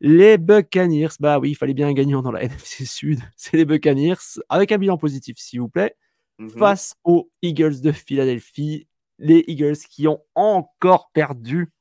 [0.00, 3.64] Les Buccaneers, bah oui, il fallait bien un gagnant dans la NFC Sud, c'est les
[3.64, 5.96] Buccaneers, avec un bilan positif s'il vous plaît,
[6.38, 6.50] mhm.
[6.50, 8.86] face aux Eagles de Philadelphie,
[9.18, 11.72] les Eagles qui ont encore perdu.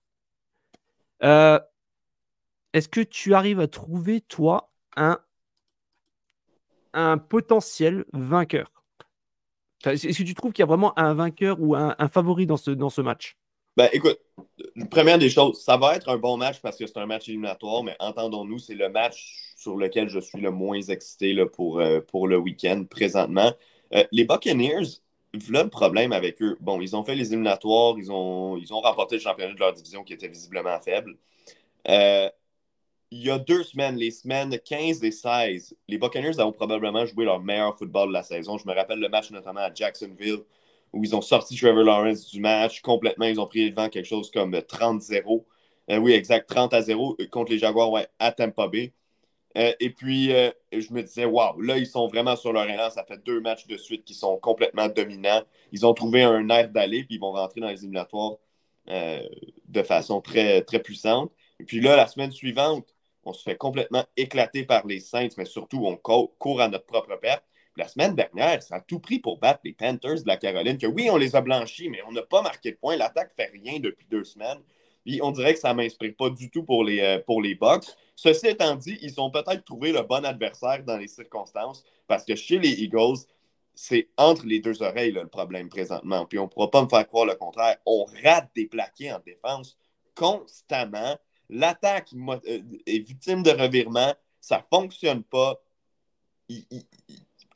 [1.22, 1.60] Euh,
[2.72, 5.20] est-ce que tu arrives à trouver, toi, un
[6.98, 8.72] un potentiel vainqueur
[9.86, 12.72] Est-ce que tu trouves qu'il y a vraiment un vainqueur ou un, favori dans ce,
[12.72, 13.38] dans ce match?
[13.78, 14.20] Ben, écoute,
[14.90, 17.84] première des choses, ça va être un bon match parce que c'est un match éliminatoire,
[17.84, 22.00] mais entendons-nous, c'est le match sur lequel je suis le moins excité là, pour, euh,
[22.00, 23.54] pour le week-end présentement.
[23.94, 25.00] Euh, les Buccaneers,
[25.34, 26.58] voilà le problème avec eux.
[26.60, 29.74] Bon, ils ont fait les éliminatoires, ils ont, ils ont remporté le championnat de leur
[29.74, 31.16] division qui était visiblement faible.
[31.88, 32.30] Euh,
[33.12, 37.26] il y a deux semaines, les semaines 15 et 16, les Buccaneers ont probablement joué
[37.26, 38.58] leur meilleur football de la saison.
[38.58, 40.44] Je me rappelle le match notamment à Jacksonville
[40.94, 43.26] où ils ont sorti Trevor Lawrence du match complètement.
[43.26, 45.46] Ils ont pris devant quelque chose comme 30-0.
[45.90, 48.94] Euh, oui, exact, 30 à 0 euh, contre les Jaguars ouais, à Tampa Bay.
[49.58, 50.28] Euh, et puis,
[50.72, 52.90] je me disais, waouh, là, ils sont vraiment sur leur élan.
[52.90, 55.44] Ça fait deux matchs de suite qui sont complètement dominants.
[55.72, 58.38] Ils ont trouvé un air d'aller, puis ils vont rentrer dans les éliminatoires
[58.88, 61.32] de façon très, très puissante.
[61.60, 62.96] Et puis là, la semaine suivante,
[63.28, 67.16] on se fait complètement éclater par les Saints, mais surtout, on court à notre propre
[67.18, 67.44] perte.
[67.76, 70.88] La semaine dernière, ça a tout pris pour battre les Panthers de la Caroline, que
[70.88, 72.96] oui, on les a blanchis, mais on n'a pas marqué de point.
[72.96, 74.60] L'attaque fait rien depuis deux semaines.
[75.06, 77.56] Puis on dirait que ça ne m'inspire pas du tout pour les, euh, pour les
[77.56, 77.86] Bucks.
[78.16, 82.36] Ceci étant dit, ils ont peut-être trouvé le bon adversaire dans les circonstances, parce que
[82.36, 83.18] chez les Eagles,
[83.76, 86.26] c'est entre les deux oreilles le problème présentement.
[86.26, 87.78] Puis on ne pourra pas me faire croire le contraire.
[87.86, 89.78] On rate des plaqués en défense
[90.16, 91.16] constamment.
[91.50, 94.14] L'attaque euh, est victime de revirement.
[94.42, 95.62] Ça ne fonctionne pas.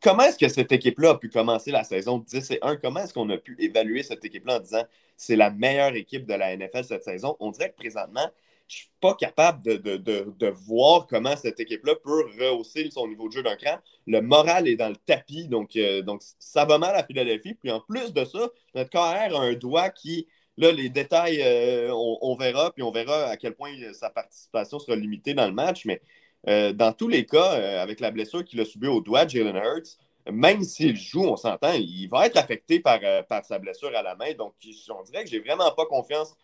[0.01, 2.77] Comment est-ce que cette équipe-là a pu commencer la saison 10 et 1?
[2.77, 4.83] Comment est-ce qu'on a pu évaluer cette équipe-là en disant
[5.15, 7.37] c'est la meilleure équipe de la NFL cette saison?
[7.39, 8.29] On dirait que présentement,
[8.67, 13.33] je ne suis pas capable de, voir comment cette équipe-là peut rehausser son niveau de
[13.33, 13.77] jeu d'un cran.
[14.07, 17.53] Le moral est dans le tapis, donc, euh, donc ça va mal à Philadelphie.
[17.53, 20.27] Puis en plus de ça, notre carrière a un doigt qui
[20.61, 24.95] Là, les détails, euh, on, verra, puis on verra à quel point sa participation sera
[24.95, 25.85] limitée dans le match.
[25.85, 26.03] Mais
[26.47, 29.55] euh, dans tous les cas, euh, avec la blessure qu'il a subie au doigt, Jalen
[29.55, 29.97] Hurts,
[30.31, 34.15] même s'il joue, on s'entend, il va être affecté par, par sa blessure à la
[34.15, 34.33] main.
[34.35, 34.53] Donc,
[34.91, 36.35] on dirait que j'ai vraiment pas confiance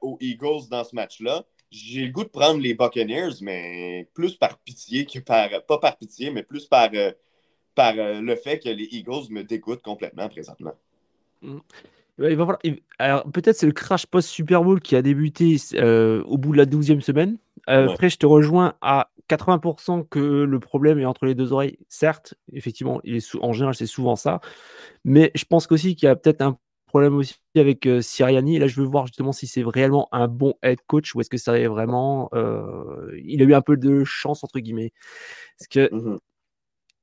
[0.00, 1.44] aux Eagles dans ce match-là.
[1.70, 5.48] J'ai le goût de prendre les Buccaneers, mais plus par pitié que par.
[5.66, 6.90] Pas par pitié, mais plus par,
[7.76, 10.74] par le fait que les Eagles me dégoûtent complètement présentement.
[11.42, 11.60] Mm.
[12.98, 16.66] Alors, peut-être c'est le crash post-Super Bowl qui a débuté euh, au bout de la
[16.66, 17.38] 12e semaine.
[17.68, 21.78] Euh, après, je te rejoins à 80% que le problème est entre les deux oreilles.
[21.88, 24.40] Certes, effectivement, il est en général, c'est souvent ça.
[25.04, 28.58] Mais je pense aussi qu'il y a peut-être un problème aussi avec euh, Siriani.
[28.58, 31.38] là, je veux voir justement si c'est réellement un bon head coach ou est-ce que
[31.38, 32.30] ça est vraiment.
[33.24, 34.92] il a eu un peu de chance, entre guillemets.
[35.58, 36.18] Parce que mmh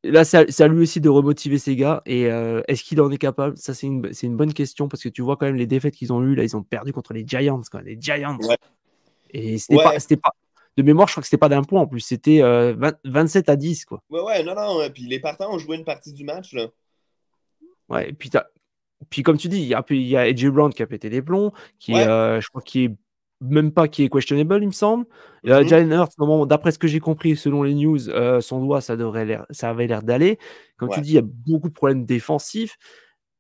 [0.04, 2.02] là, c'est à, lui aussi de remotiver ses gars.
[2.06, 3.58] Et euh, est-ce qu'il en est capable?
[3.58, 6.14] Ça, c'est une, une, bonne question parce que tu vois quand même les défaites qu'ils
[6.14, 6.36] ont eues.
[6.36, 7.62] Là, ils ont perdu contre les Giants.
[7.70, 8.38] Quoi, les Giants.
[9.32, 10.32] Et c'était pas,
[10.78, 12.02] De mémoire, je crois que c'était pas d'un point en plus.
[12.02, 12.42] C'était
[13.04, 13.86] 27 euh, à 10.
[13.86, 14.02] Quoi.
[14.10, 14.90] Ouais, ouais, non, non.
[14.94, 16.54] Puis les partants ont joué une partie du match.
[16.54, 16.68] Là.
[17.90, 18.30] Ouais, et puis,
[19.10, 21.10] puis comme tu dis, il y a, il y a AJ Brown qui a pété
[21.10, 22.96] des plombs, qui euh, je crois qu'il est
[23.42, 25.06] même pas qui est questionable, il me semble.
[25.44, 28.98] Mm Jalen Hurts, d'après ce que j'ai compris, selon les news, euh, son doigt, ça,
[28.98, 30.38] devrait ça avait l'air d'aller.
[30.78, 32.78] Comme tu dis, il y a beaucoup de problèmes défensifs.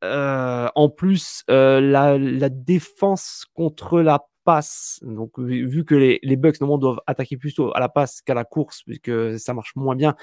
[0.04, 6.80] Euh, en plus, la, défense contre la passe, donc vu que les, les Bucks normalement
[6.80, 10.16] doivent attaquer plutôt à la passe qu'à la course, puisque ça marche moins bien,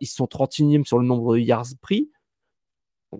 [0.00, 2.10] ils sont 31e sur le nombre de yards pris.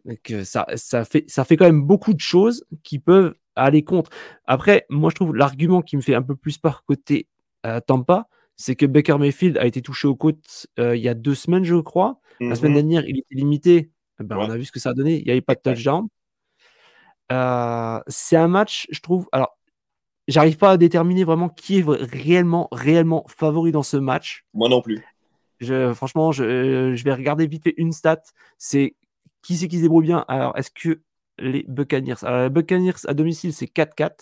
[0.04, 4.10] Donc, ça, ça, fait, ça fait quand même beaucoup de choses qui peuvent aller contre.
[4.44, 7.26] Après, moi, je trouve l'argument qui me fait un peu plus par côté
[7.64, 11.14] euh, Tampa, c'est que Baker Mayfield a été touché aux côtes euh, il y a
[11.14, 12.20] deux semaines, je crois.
[12.40, 12.76] La semaine mhm.
[12.76, 13.90] dernière, il était limité.
[14.20, 15.18] Eh ben, On a vu ce que ça a donné.
[15.18, 16.06] Il n'y avait pas de touchdown.
[17.32, 19.28] Euh, c'est un match, je trouve.
[19.32, 19.58] Alors,
[20.28, 24.44] j'arrive pas à déterminer vraiment qui est réellement, réellement favori dans ce match.
[24.54, 25.02] Moi non plus.
[25.60, 28.20] Je, franchement, je, je, vais regarder vite fait une stat.
[28.58, 28.94] C'est
[29.42, 30.24] qui c'est qui se débrouille bien.
[30.28, 31.00] Alors, est-ce que
[31.38, 32.22] les Buccaneers.
[32.22, 34.20] Alors, les Buccaneers à domicile, c'est 4-4.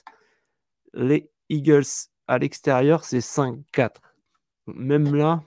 [0.94, 1.84] Les Eagles
[2.26, 3.96] à l'extérieur, c'est 5-4.
[4.66, 5.42] Même là.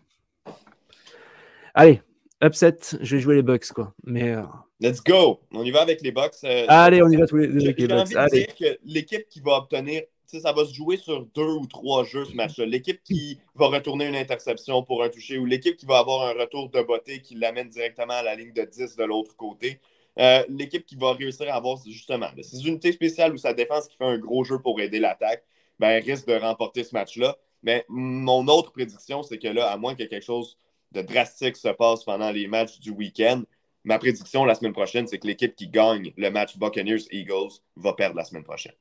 [1.73, 2.01] Allez,
[2.43, 3.93] upset, je vais jouer les Bucks, quoi.
[4.03, 4.31] Mais.
[4.31, 4.43] Euh,
[4.79, 5.41] Let's go!
[5.51, 6.35] On y va avec les Bucks.
[6.43, 8.07] Euh, Allez, on y va tous les, deux avec les Bucks.
[8.09, 11.53] J'ai envie de dire que l'équipe qui va obtenir ça va se jouer sur deux
[11.53, 12.65] ou trois jeux ce match-là.
[12.65, 16.33] L'équipe qui va retourner une interception pour un toucher ou l'équipe qui va avoir un
[16.33, 19.79] retour de beauté qui l'amène directement à la ligne de 10 de l'autre côté.
[20.19, 23.97] Euh, l'équipe qui va réussir à avoir justement ces unités spéciales ou sa défense qui
[23.97, 25.43] fait un gros jeu pour aider l'attaque,
[25.79, 27.37] ben, risque de remporter ce match-là.
[27.63, 30.57] Mais mon autre prédiction, c'est que là, à moins que quelque chose
[30.91, 33.43] de drastique se passe pendant les matchs du week-end,
[33.83, 38.15] ma prédiction la semaine prochaine, c'est que l'équipe qui gagne le match Buccaneers-Eagles va perdre
[38.15, 38.73] la semaine prochaine.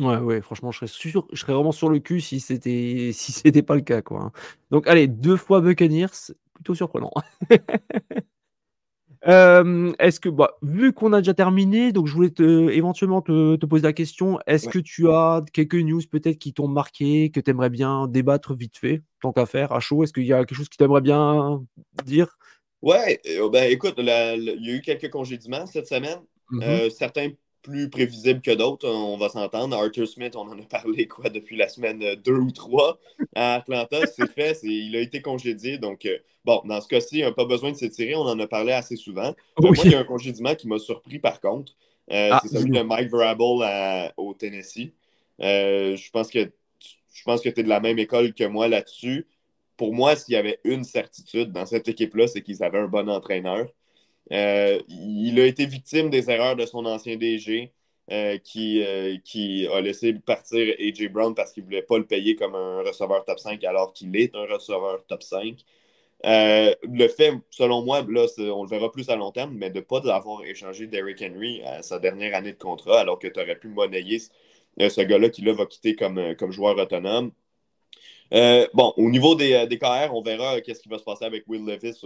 [0.00, 3.32] Ouais, ouais, franchement, je serais sûr, je serais vraiment sur le cul si c'était si
[3.32, 4.20] c'était pas le cas, quoi.
[4.20, 4.32] Hein.
[4.70, 7.12] Donc, allez, deux fois Buccaneers, plutôt surprenant.
[9.26, 13.82] est-ce que, bah, vu qu'on a déjà terminé, donc je voulais te, éventuellement te, poser
[13.82, 17.70] la question, est-ce que tu as quelques news peut-être qui t'ont marqué, que tu aimerais
[17.70, 20.04] bien débattre vite fait, tant qu'à faire, à chaud?
[20.04, 21.62] Est-ce qu'il y a quelque chose que tu aimerais bien
[22.04, 22.38] dire?
[22.80, 26.20] Ouais, euh, ben écoute, il y a eu quelques congédiements cette semaine.
[26.50, 27.28] Mmh euh, certains
[27.62, 29.76] plus prévisibles que d'autres, on va s'entendre.
[29.76, 32.98] Arthur Smith, on en a parlé quoi depuis la semaine 2 ou 3
[33.34, 34.06] à Atlanta.
[34.06, 35.78] C'est fait, il a été congédié.
[35.78, 38.14] Donc, euh, bon, dans ce cas-ci, pas besoin de s'étirer.
[38.14, 39.34] On en a parlé assez souvent.
[39.60, 41.72] Moi, il y a un congédiement qui m'a surpris par contre.
[42.10, 44.92] Euh, ah, c'est celui de Mike Vrabel au Tennessee.
[45.40, 46.50] Euh, je pense que
[47.12, 49.26] je pense que tu es de la même école que moi là-dessus.
[49.76, 53.08] Pour moi, s'il y avait une certitude dans cette équipe-là, c'est qu'ils avaient un bon
[53.08, 53.68] entraîneur.
[54.32, 57.72] Euh, il a été victime des erreurs de son ancien DG
[58.10, 61.08] euh, qui, euh, qui a laissé partir A.J.
[61.08, 64.14] Brown parce qu'il ne voulait pas le payer comme un receveur top 5 alors qu'il
[64.16, 65.64] est un receveur top 5.
[66.24, 69.80] le fait, selon moi, là, on le verra plus à long terme, mais de ne
[69.84, 73.58] pas avoir échangé Derrick Henry à sa dernière année de contrat alors que tu aurais
[73.58, 74.18] pu monnayer
[74.78, 77.32] ce gars-là qui là, va quitter comme, comme joueur autonome.
[78.30, 81.64] Bon, au niveau des, des KR, on verra qu'est-ce qui va se passer avec Will
[81.64, 82.00] Levis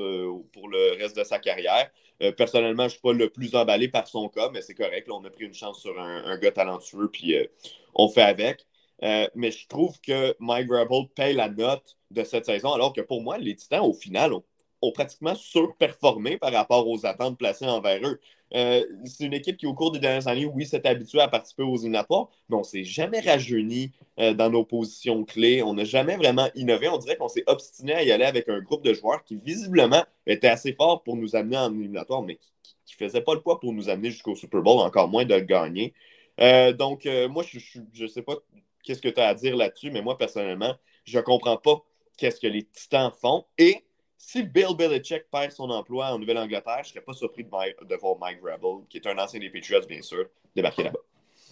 [0.53, 1.91] pour le reste de sa carrière.
[2.23, 5.09] Euh, personnellement, je ne suis pas le plus emballé par son cas, mais c'est correct.
[5.11, 7.47] on a pris une chance sur un, gars talentueux, puis euh,
[7.95, 8.67] on fait avec.
[9.03, 13.01] Euh, mais je trouve que Mike Vrabel paye la note de cette saison, alors que
[13.01, 14.45] pour moi, les Titans, au final, ont,
[14.83, 18.21] ont pratiquement surperformé par rapport aux attentes placées envers eux.
[18.55, 21.63] Euh, c'est une équipe qui, au cours des dernières années, oui, s'est habituée à participer
[21.63, 25.63] aux éliminatoires, mais on ne s'est jamais rajeuni euh, dans nos positions clés.
[25.63, 26.89] On n'a jamais vraiment innové.
[26.89, 30.05] On dirait qu'on s'est obstiné à y aller avec un groupe de joueurs qui, visiblement,
[30.27, 32.37] était assez fort pour nous amener en éliminatoire, mais
[32.85, 35.35] qui ne faisait pas le poids pour nous amener jusqu'au Super Bowl, encore moins de
[35.35, 35.95] le gagner.
[36.41, 38.35] Euh, donc, moi, je ne sais pas
[38.83, 41.83] qu'est-ce que tu as à dire là-dessus, mais moi, personnellement, je ne comprends pas
[42.19, 43.45] qu'est-ce que les Titans font.
[43.57, 43.85] Et
[44.25, 48.17] si Bill Belichick perd son emploi en Nouvelle-Angleterre, je ne serais pas surpris de, voir
[48.21, 51.01] Mike Vrabel, qui est un ancien des Patriots, bien sûr, débarquer là-bas.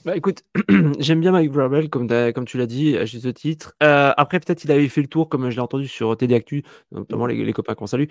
[0.05, 0.45] Bah, écoute,
[0.99, 2.07] j'aime bien Mike Vrabel, comme,
[2.47, 3.75] tu l'as dit, à juste titre.
[3.83, 6.63] Euh, après, peut-être il avait fait le tour, comme je l'ai entendu sur TD Actu,
[6.93, 8.07] notamment les, copains qu'on salue,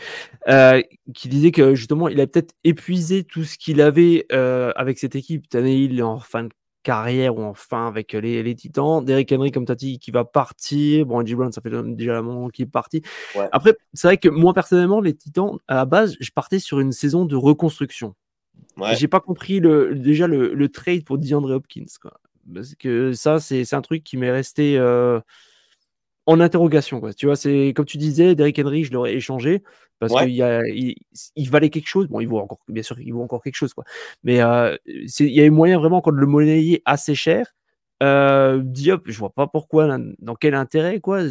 [0.50, 0.84] euh,
[1.16, 5.16] qui disait que justement, il a peut-être épuisé tout ce qu'il avait euh, avec cette
[5.16, 5.46] équipe.
[5.54, 6.50] il est en fin de
[6.84, 9.04] carrière ou enfin avec les, les Titans.
[9.04, 11.06] Derrick Henry, comme tu as dit, qui va partir.
[11.06, 13.02] Bon, Andy Brown, ça fait déjà un moment qu'il est parti.
[13.52, 16.92] Après, c'est vrai que moi, personnellement, les Titans, à la base, je partais sur une
[16.92, 18.16] saison de reconstruction.
[18.78, 18.96] Ouais.
[18.96, 21.86] J'ai pas compris le, déjà le, le trade pour DeAndre Hopkins.
[22.02, 22.20] Quoi.
[22.54, 24.78] Parce que ça, c'est un truc qui m'est resté.
[24.78, 25.20] Euh,
[26.30, 27.00] en interrogation.
[27.00, 27.12] Quoi.
[27.14, 29.64] Tu vois, c'est comme tu disais, Derrick Henry, je l'aurais échangé
[29.98, 30.96] parce qu'il il,
[31.36, 32.08] il, valait quelque chose.
[32.08, 33.84] Bon, il vaut encore, bien sûr, il vaut encore quelque chose, quoi.
[34.24, 37.48] Mais euh, il y avait moyen vraiment quand de le monnayer assez cher.
[38.04, 41.22] Euh, Diop, je vois pas pourquoi, dans quel intérêt, quoi.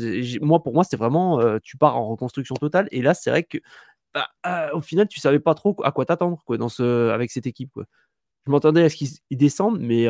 [0.40, 2.88] Moi, pour moi, c'était vraiment, euh, tu pars en reconstruction totale.
[2.90, 3.58] Et là, c'est vrai que,
[4.12, 7.30] bah, euh, au final, tu savais pas trop à quoi t'attendre, quoi, dans ce, avec
[7.30, 7.84] cette équipe, quoi.
[8.46, 10.08] Je m'entendais à ce qu'ils descendent, mais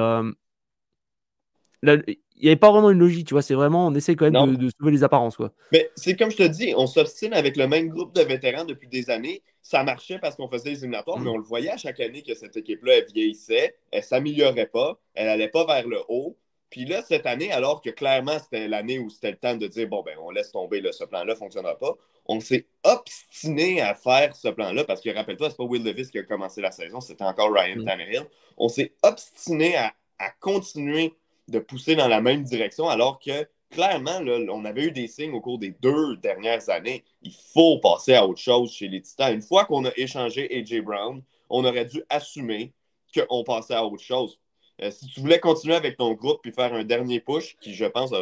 [1.82, 3.42] il n'y avait pas vraiment une logique, tu vois.
[3.42, 5.52] C'est vraiment, on essaie quand même de, sauver les apparences, quoi.
[5.72, 8.88] Mais c'est comme je te dis, on s'obstine avec le même groupe de vétérans depuis
[8.88, 9.42] des années.
[9.62, 11.34] Ça marchait parce qu'on faisait les éliminatoires, mais mm.
[11.34, 15.26] on le voyait à chaque année que cette équipe-là, elle vieillissait, elle s'améliorait pas, elle
[15.26, 16.36] n'allait pas vers le haut.
[16.70, 19.88] Puis là, cette année, alors que clairement, c'était l'année où c'était le temps de dire,
[19.88, 24.36] bon, ben, on laisse tomber, ce plan-là ne fonctionnera pas, on s'est obstiné à faire
[24.36, 27.24] ce plan-là, parce que rappelle-toi, c'est pas Will Levis qui a commencé la saison, c'était
[27.24, 27.84] encore Ryan mm.
[27.86, 28.26] Tannehill.
[28.58, 31.14] On s'est obstiné à, à continuer
[31.48, 35.40] de pousser dans la même direction, alors que clairement, on avait eu des signes au
[35.40, 37.04] cours des deux dernières années.
[37.22, 39.34] Il faut passer à autre chose chez les Titans.
[39.34, 42.72] Une fois qu'on a échangé AJ Brown, on aurait dû assumer
[43.14, 44.38] qu'on passait à autre chose.
[44.80, 47.84] Euh, si tu voulais continuer avec ton groupe puis faire un dernier push, qui je
[47.84, 48.12] pense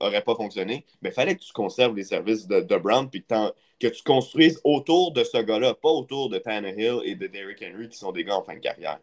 [0.00, 4.02] n'aurait pas fonctionné, il fallait que tu conserves les services de, Brown puis que tu
[4.02, 8.12] construises autour de ce gars-là, pas autour de Tannehill et de Derrick Henry qui sont
[8.12, 8.98] des gars en fin de carrière.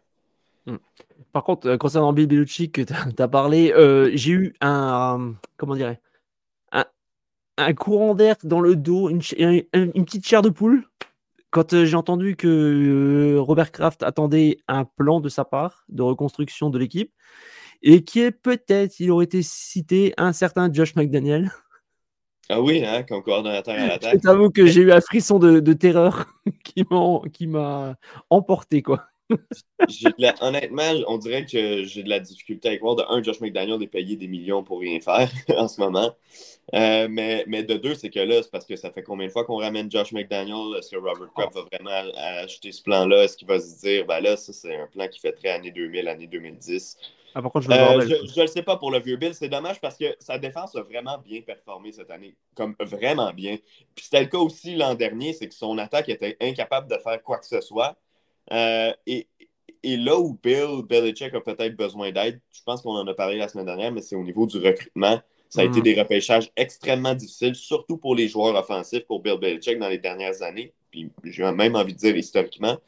[0.66, 0.76] Mmh.
[1.32, 5.74] Par contre, euh, concernant Bill Belichick que tu as, parlé, euh, j'ai eu un, comment
[5.74, 6.00] dirais
[6.72, 6.84] un,
[7.56, 10.84] un courant d'air dans le dos, une, une, petite chair de poule
[11.50, 16.70] quand euh, j'ai entendu que Robert Kraft attendait un plan de sa part de reconstruction
[16.70, 17.12] de l'équipe
[17.82, 21.50] et qui est peut-être, il aurait été cité, un certain Josh McDaniel.
[22.48, 24.14] Ah oui, hein, comme coordonnateur à l'attaque.
[24.14, 26.26] Je t'avoue que j'ai eu un frisson de, de terreur
[26.62, 27.96] qui m'a
[28.30, 29.06] emporté, quoi
[30.40, 32.96] honnêtement, on dirait que j'ai de la difficulté avec voir.
[32.96, 36.14] De un, Josh McDaniel est payé des millions pour rien faire en ce moment.
[36.74, 39.32] Euh, mais, mais, de deux, c'est que là, c'est parce que ça fait combien de
[39.32, 40.76] fois qu'on ramène Josh McDaniel?
[40.78, 43.24] Est-ce que Robert Kraft va vraiment acheter ce plan-là?
[43.24, 45.70] Est-ce qu'il va se dire, ben là, ça, c'est un plan qui fait très année
[45.70, 46.96] 2000, année 2010?
[47.34, 49.34] Ah, je ne le sais pas pour le vieux Bill.
[49.34, 52.36] C'est dommage parce que sa défense a vraiment bien performé cette année.
[52.54, 53.56] Comme vraiment bien.
[53.94, 57.22] Puis c'était le cas aussi l'an dernier, c'est que son attaque était incapable de faire
[57.22, 57.96] quoi que ce soit.
[58.50, 59.26] Euh, et,
[59.84, 63.48] là où Bill Belichick a peut-être besoin d'aide, je pense qu'on en a parlé la
[63.48, 65.20] semaine dernière, mais c'est au niveau du recrutement.
[65.48, 65.82] Ça a été mm.
[65.82, 70.42] des repêchages extrêmement difficiles, surtout pour les joueurs offensifs pour Bill Belichick dans les dernières
[70.42, 70.72] années.
[70.90, 72.78] Puis j'ai même envie de dire historiquement.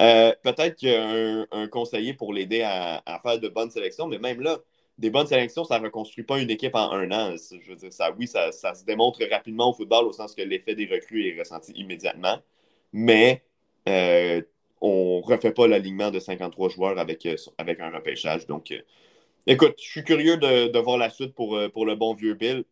[0.00, 4.18] Euh, peut-être qu'il y a un, conseiller pour l'aider à, faire de bonnes sélections, mais
[4.18, 4.58] même là,
[4.96, 7.34] des bonnes sélections, ça ne reconstruit pas une équipe en un an.
[7.36, 10.42] Je veux dire, ça, oui, ça, ça se démontre rapidement au football au sens que
[10.42, 12.38] l'effet des recrues est ressenti immédiatement.
[12.92, 13.42] Mais
[13.88, 14.42] euh,
[14.80, 18.46] on ne refait pas l'alignement de 53 joueurs avec, euh, avec un repêchage.
[18.46, 18.80] Donc, euh,
[19.46, 22.64] écoute, je suis curieux de, voir la suite pour, euh, pour le bon vieux Bill.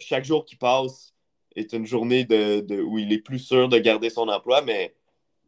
[0.00, 1.14] chaque jour qui passe
[1.56, 4.94] est une journée où il est plus sûr de garder son emploi, mais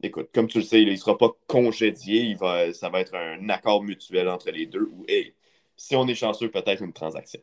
[0.03, 2.37] écoute, comme tu le sais, il ne sera pas congédié.
[2.73, 5.07] Ça va être un accord mutuel entre les deux ou,
[5.77, 7.41] si on est chanceux, peut-être une transaction.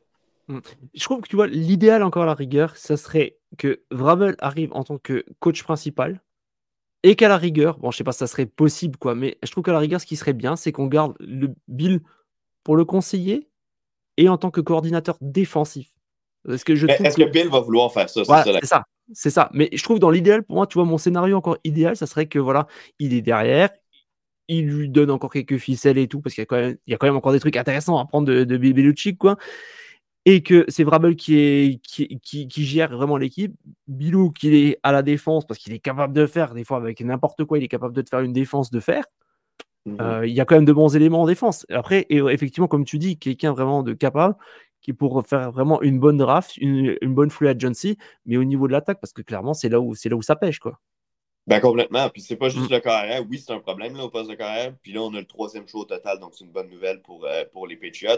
[0.48, 0.60] Hmm.
[0.94, 4.74] Je trouve que tu vois, l'idéal encore à la rigueur, ça serait que Vrabel arrive
[4.74, 6.22] en tant que coach principal,
[7.04, 9.52] et qu'à la rigueur, bon, je sais pas si ça serait possible, quoi, mais je
[9.52, 12.02] trouve qu'à la rigueur, ce qui serait bien, c'est qu'on garde le Bill
[12.64, 13.50] pour le conseiller
[14.18, 15.90] et en tant que coordinateur défensif.
[16.48, 17.30] Est-ce que, je est-ce que...
[17.30, 18.24] Bill va vouloir faire ça?
[18.26, 19.50] C'est ça, c'est ça.
[19.54, 22.28] Mais je trouve dans l'idéal, pour moi, tu vois, mon scénario encore idéal, ça serait
[22.28, 22.68] que voilà,
[23.00, 23.70] il est derrière,
[24.48, 26.92] il lui donne encore quelques ficelles et tout, parce qu'il y a quand même, il
[26.92, 29.38] y a quand même encore des trucs intéressants à prendre de, de Bill quoi
[30.26, 33.54] et que c'est Vrabel qui, est, qui, qui, gère vraiment l'équipe.
[33.88, 37.02] Bilou qui est à la défense parce qu'il est capable de faire, des fois avec
[37.02, 39.06] n'importe quoi, il est capable de te faire une défense de fer.
[39.86, 39.98] Mhm.
[40.02, 41.66] Euh, il y a quand même de bons éléments en défense.
[41.70, 44.36] Après, et effectivement, comme tu dis, quelqu'un vraiment de capable
[44.82, 48.72] qui pour faire vraiment une bonne draft, une, bonne free agency, mais au niveau de
[48.72, 50.80] l'attaque, parce que clairement, c'est là où c'est là où ça pêche, quoi.
[51.48, 52.10] Ben complètement.
[52.10, 52.74] Puis c'est pas juste mm.
[52.74, 53.24] le carrière.
[53.28, 54.74] Oui, c'est un problème là, au poste de carrière.
[54.84, 57.26] Puis là, on a le troisième show au total, donc c'est une bonne nouvelle pour,
[57.26, 58.18] euh, pour les Patriots.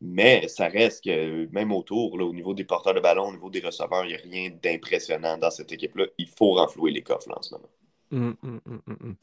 [0.00, 3.60] Mais ça reste que même autour, au niveau des porteurs de ballon, au niveau des
[3.60, 6.06] receveurs, il n'y a rien d'impressionnant dans cette équipe-là.
[6.18, 7.68] Il faut renflouer les coffres en ce moment.
[8.12, 9.16] Hum, hum, hum,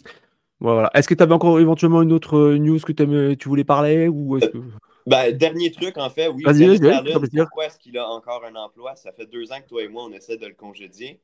[0.59, 0.89] voilà.
[0.93, 2.91] Est-ce que tu avais encore éventuellement une autre euh, news que
[3.34, 4.57] tu voulais parler ou est-ce que...
[5.06, 6.43] Ben, dernier truc, en fait, oui.
[6.43, 8.95] pourquoi est-ce qu'il a encore un emploi?
[8.95, 11.20] Ça fait deux ans que toi et moi, on essaie de le congédier.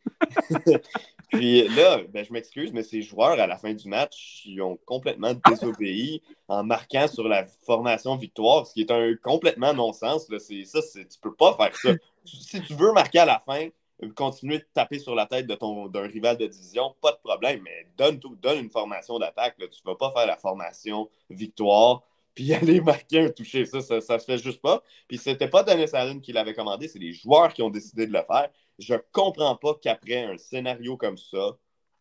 [1.30, 4.78] Puis là, ben, je m'excuse, mais ces joueurs, à la fin du match, ils ont
[4.86, 10.28] complètement désobéi en marquant sur la formation victoire, ce qui est un complètement non-sens.
[10.40, 11.90] C'est, ça, c'est, tu peux pas faire ça.
[12.26, 13.70] si tu veux marquer à la fin,
[14.10, 17.62] continuer de taper sur la tête de ton, d'un rival de division, pas de problème,
[17.64, 19.56] mais donne, donne une formation d'attaque.
[19.58, 22.04] Tu ne vas pas faire la formation victoire
[22.34, 23.66] puis aller marquer un toucher.
[23.66, 24.84] Ça, ça, ça, se fait juste pas.
[25.08, 28.14] Puis c'était pas Dennis Allen qui l'avait commandé, c'est les joueurs qui ont décidé de
[28.14, 28.50] le faire.
[28.80, 31.58] Je comprends pas qu'après un scénario comme ça,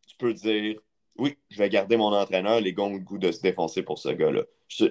[0.06, 0.80] tu peux dire
[1.20, 3.98] oui, je vais garder mon entraîneur, les gars ont le goût de se défoncer pour
[3.98, 4.42] ce gars-là.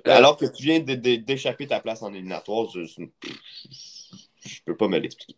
[0.05, 5.35] alors que tu viens d'échapper ta place en éliminatoire, je, je, peux pas me l'expliquer.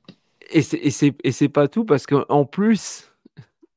[0.51, 0.61] Et
[1.31, 3.09] c'est pas tout parce qu'en plus,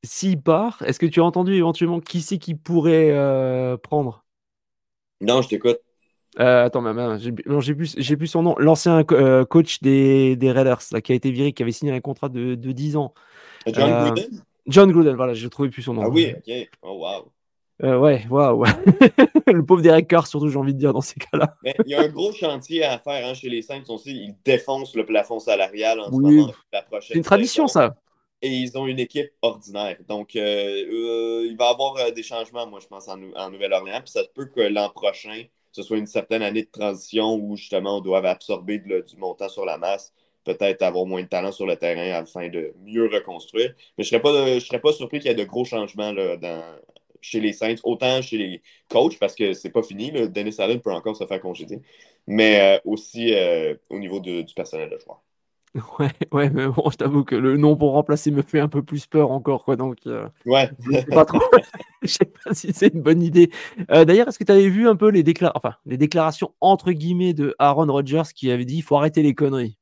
[0.02, 4.24] s'il part, est-ce que tu as entendu éventuellement qui c'est qui pourrait euh, prendre?
[5.20, 5.78] Non, je t'écoute.
[6.40, 7.18] Euh, attends,
[7.60, 8.54] j'ai plus, plus son nom.
[8.58, 12.28] L'ancien euh, coach des, des Raiders, qui a été viré, qui avait signé un contrat
[12.28, 13.14] de, de 10 ans.
[13.66, 14.42] John euh, Gruden?
[14.66, 16.02] John Gruden, voilà, je trouvais plus son nom.
[16.02, 16.68] Ah oui, ok.
[16.82, 17.32] Oh, wow.
[17.82, 18.64] Euh, ouais, waouh.
[19.46, 21.56] le pauvre Derek Carr, surtout, j'ai envie de dire, dans ces cas-là.
[21.84, 24.10] il y a un gros chantier à faire hein, chez les Saints aussi.
[24.10, 26.52] Ils défoncent le plafond salarial en ce moment.
[27.00, 27.94] C'est une tradition, ça.
[28.42, 29.96] Et ils ont une équipe ordinaire.
[30.08, 34.00] Donc, il va y avoir des changements, moi, je pense, en, en Nouvelle-Orléans.
[34.00, 35.44] Puis ça se peut que l'an prochain,
[35.74, 39.64] ce soit une certaine année de transition où justement on doit absorber du montant sur
[39.64, 40.12] la masse,
[40.44, 43.74] peut-être avoir moins de talent sur le terrain afin de mieux reconstruire.
[43.98, 46.12] Mais je ne serais, pas, serais pas surpris qu'il y ait de gros changements
[47.20, 50.12] chez les Saints, autant chez les coachs, parce que c'est pas fini.
[50.28, 51.80] Dennis Allen peut encore se faire congédier,
[52.26, 55.22] mais euh, aussi euh, au niveau du personnel de joueur.
[55.98, 58.82] Ouais, ouais, mais bon, je t'avoue que le nom pour remplacer me fait un peu
[58.82, 59.76] plus peur encore, quoi.
[59.76, 60.70] Donc, euh, ouais.
[60.78, 61.40] je sais pas trop.
[62.02, 63.50] je sais pas si c'est une bonne idée.
[63.90, 65.52] Euh, d'ailleurs, est-ce que tu avais vu un peu les, décla...
[65.54, 69.34] enfin, les déclarations entre guillemets de Aaron Rodgers qui avait dit il faut arrêter les
[69.34, 69.78] conneries?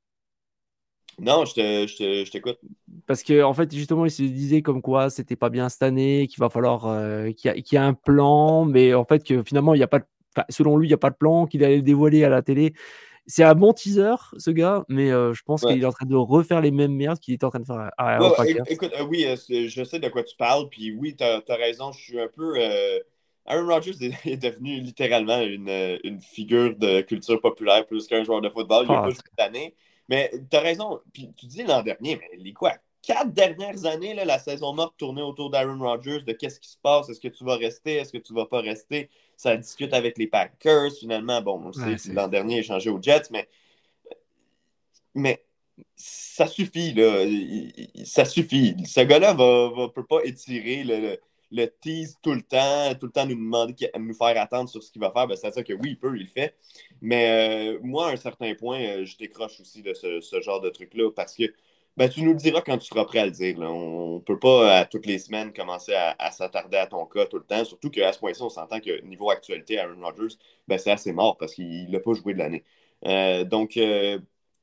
[1.20, 2.59] Non, je t'écoute.
[3.07, 6.26] Parce qu'en en fait, justement, il se disait comme quoi c'était pas bien cette année,
[6.26, 9.78] qu'il va falloir euh, qu'il y, ait un plan, mais en fait, que finalement, il
[9.78, 10.05] n'y a pas de
[10.49, 12.72] selon lui, il n'y a pas de plan, qu'il allait le dévoiler à la télé.
[13.27, 16.61] C'est un bon teaser, ce gars, mais je pense qu'il est en train de refaire
[16.61, 18.18] les mêmes merdes qu'il était en train de faire à,
[18.68, 22.20] Écoute, oui, je sais de quoi tu parles, puis oui, tu as, raison, je suis
[22.20, 22.59] un peu.
[23.47, 28.49] Aaron Rodgers est, devenu littéralement une, une, figure de culture populaire plus qu'un joueur de
[28.49, 28.87] football.
[28.89, 29.75] Il a ah, pas joué d'année.
[30.09, 31.01] Mais tu as raison.
[31.12, 32.73] Puis tu dis l'an dernier, mais les quoi?
[33.03, 36.79] Quatre dernières années, là, la saison morte tournait autour d'Aaron Rodgers, de qu'est-ce qui se
[36.81, 39.11] passe, est-ce que tu vas rester, est-ce que tu vas pas rester?
[39.43, 41.43] Ça discute avec les Packers, finalement.
[41.43, 43.49] Bon, on sait l'an dernier, il a changé aux Jets, mais,
[45.14, 45.45] mais
[45.97, 47.26] ça suffit, là.
[48.05, 48.76] Ça suffit.
[48.86, 51.18] Ce gars-là ne peut pas étirer le
[51.53, 54.90] le tease tout le temps, tout le temps nous demander, nous faire attendre sur ce
[54.90, 56.57] qu'il va faire, ben, c'est-à-dire que oui, il peut, il le fait.
[57.03, 60.70] Mais euh, moi, à un certain point, euh, je décroche aussi de ce, genre de
[60.70, 61.45] truc-là parce que
[61.97, 63.59] ben, tu nous le diras quand tu seras prêt à le dire.
[63.61, 67.38] On ne peut pas, à toutes les semaines, commencer à, s'attarder à ton cas tout
[67.38, 67.64] le temps.
[67.64, 70.36] Surtout qu'à ce point-ci, on s'entend que niveau actualité, Aaron Rodgers,
[70.68, 72.64] ben, c'est assez mort parce qu'il n'a pas joué de l'année.
[73.07, 73.78] Euh, donc,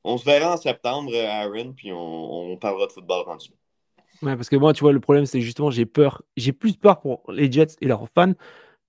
[0.04, 3.50] on se verra en septembre, Aaron, puis on, on parlera de football rendu.
[4.22, 7.00] Ouais, parce que moi, tu vois, le problème, c'est justement, j'ai peur, j'ai plus peur
[7.00, 8.34] pour les Jets et leurs fans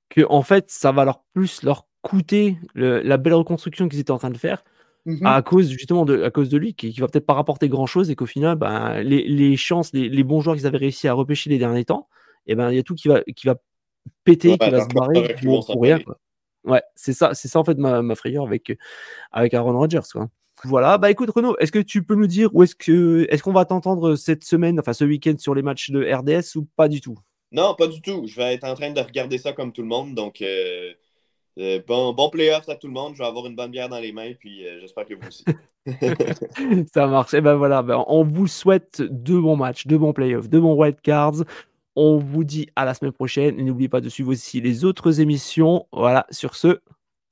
[0.09, 4.17] que, en fait, ça va leur plus leur coûter la belle reconstruction qu'ils étaient en
[4.17, 4.63] train de faire
[5.05, 7.69] mmh à cause, justement, de, à cause de lui, qui, qui va peut-être pas rapporter
[7.69, 10.77] grand chose et qu'au final, ben, les, les chances, les, les, bons joueurs qu'ils avaient
[10.77, 12.07] réussi à repêcher les derniers temps,
[12.47, 13.55] et eh ben, il y a tout qui va, qui va
[14.23, 16.19] péter, qui va se barrer pour, rien, quoi.
[16.63, 18.77] Ouais, c'est ça, c'est ça, en fait, ma, ma frayeur avec,
[19.31, 20.29] avec Aaron Rodgers, quoi.
[20.63, 23.51] Voilà, bah écoute Renaud, est-ce que tu peux nous dire où est-ce que est-ce qu'on
[23.51, 27.01] va t'entendre cette semaine, enfin ce week-end sur les matchs de RDS ou pas du
[27.01, 27.17] tout?
[27.51, 28.27] Non, pas du tout.
[28.27, 30.93] Je vais être en train de regarder ça comme tout le monde, donc euh,
[31.59, 33.13] euh, bon, bon playoff à tout le monde.
[33.13, 35.43] Je vais avoir une bonne bière dans les mains, puis euh, j'espère que vous aussi.
[36.93, 37.33] ça marche.
[37.33, 40.61] Et eh ben voilà, ben, on vous souhaite deux bons matchs, deux bons playoffs, deux
[40.61, 41.43] bons white cards.
[41.95, 43.57] On vous dit à la semaine prochaine.
[43.57, 45.87] N'oubliez pas de suivre aussi les autres émissions.
[45.91, 46.79] Voilà, sur ce,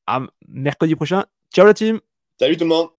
[0.05, 1.25] à mercredi prochain.
[1.53, 1.99] Ciao la team
[2.39, 2.98] Salut tout le monde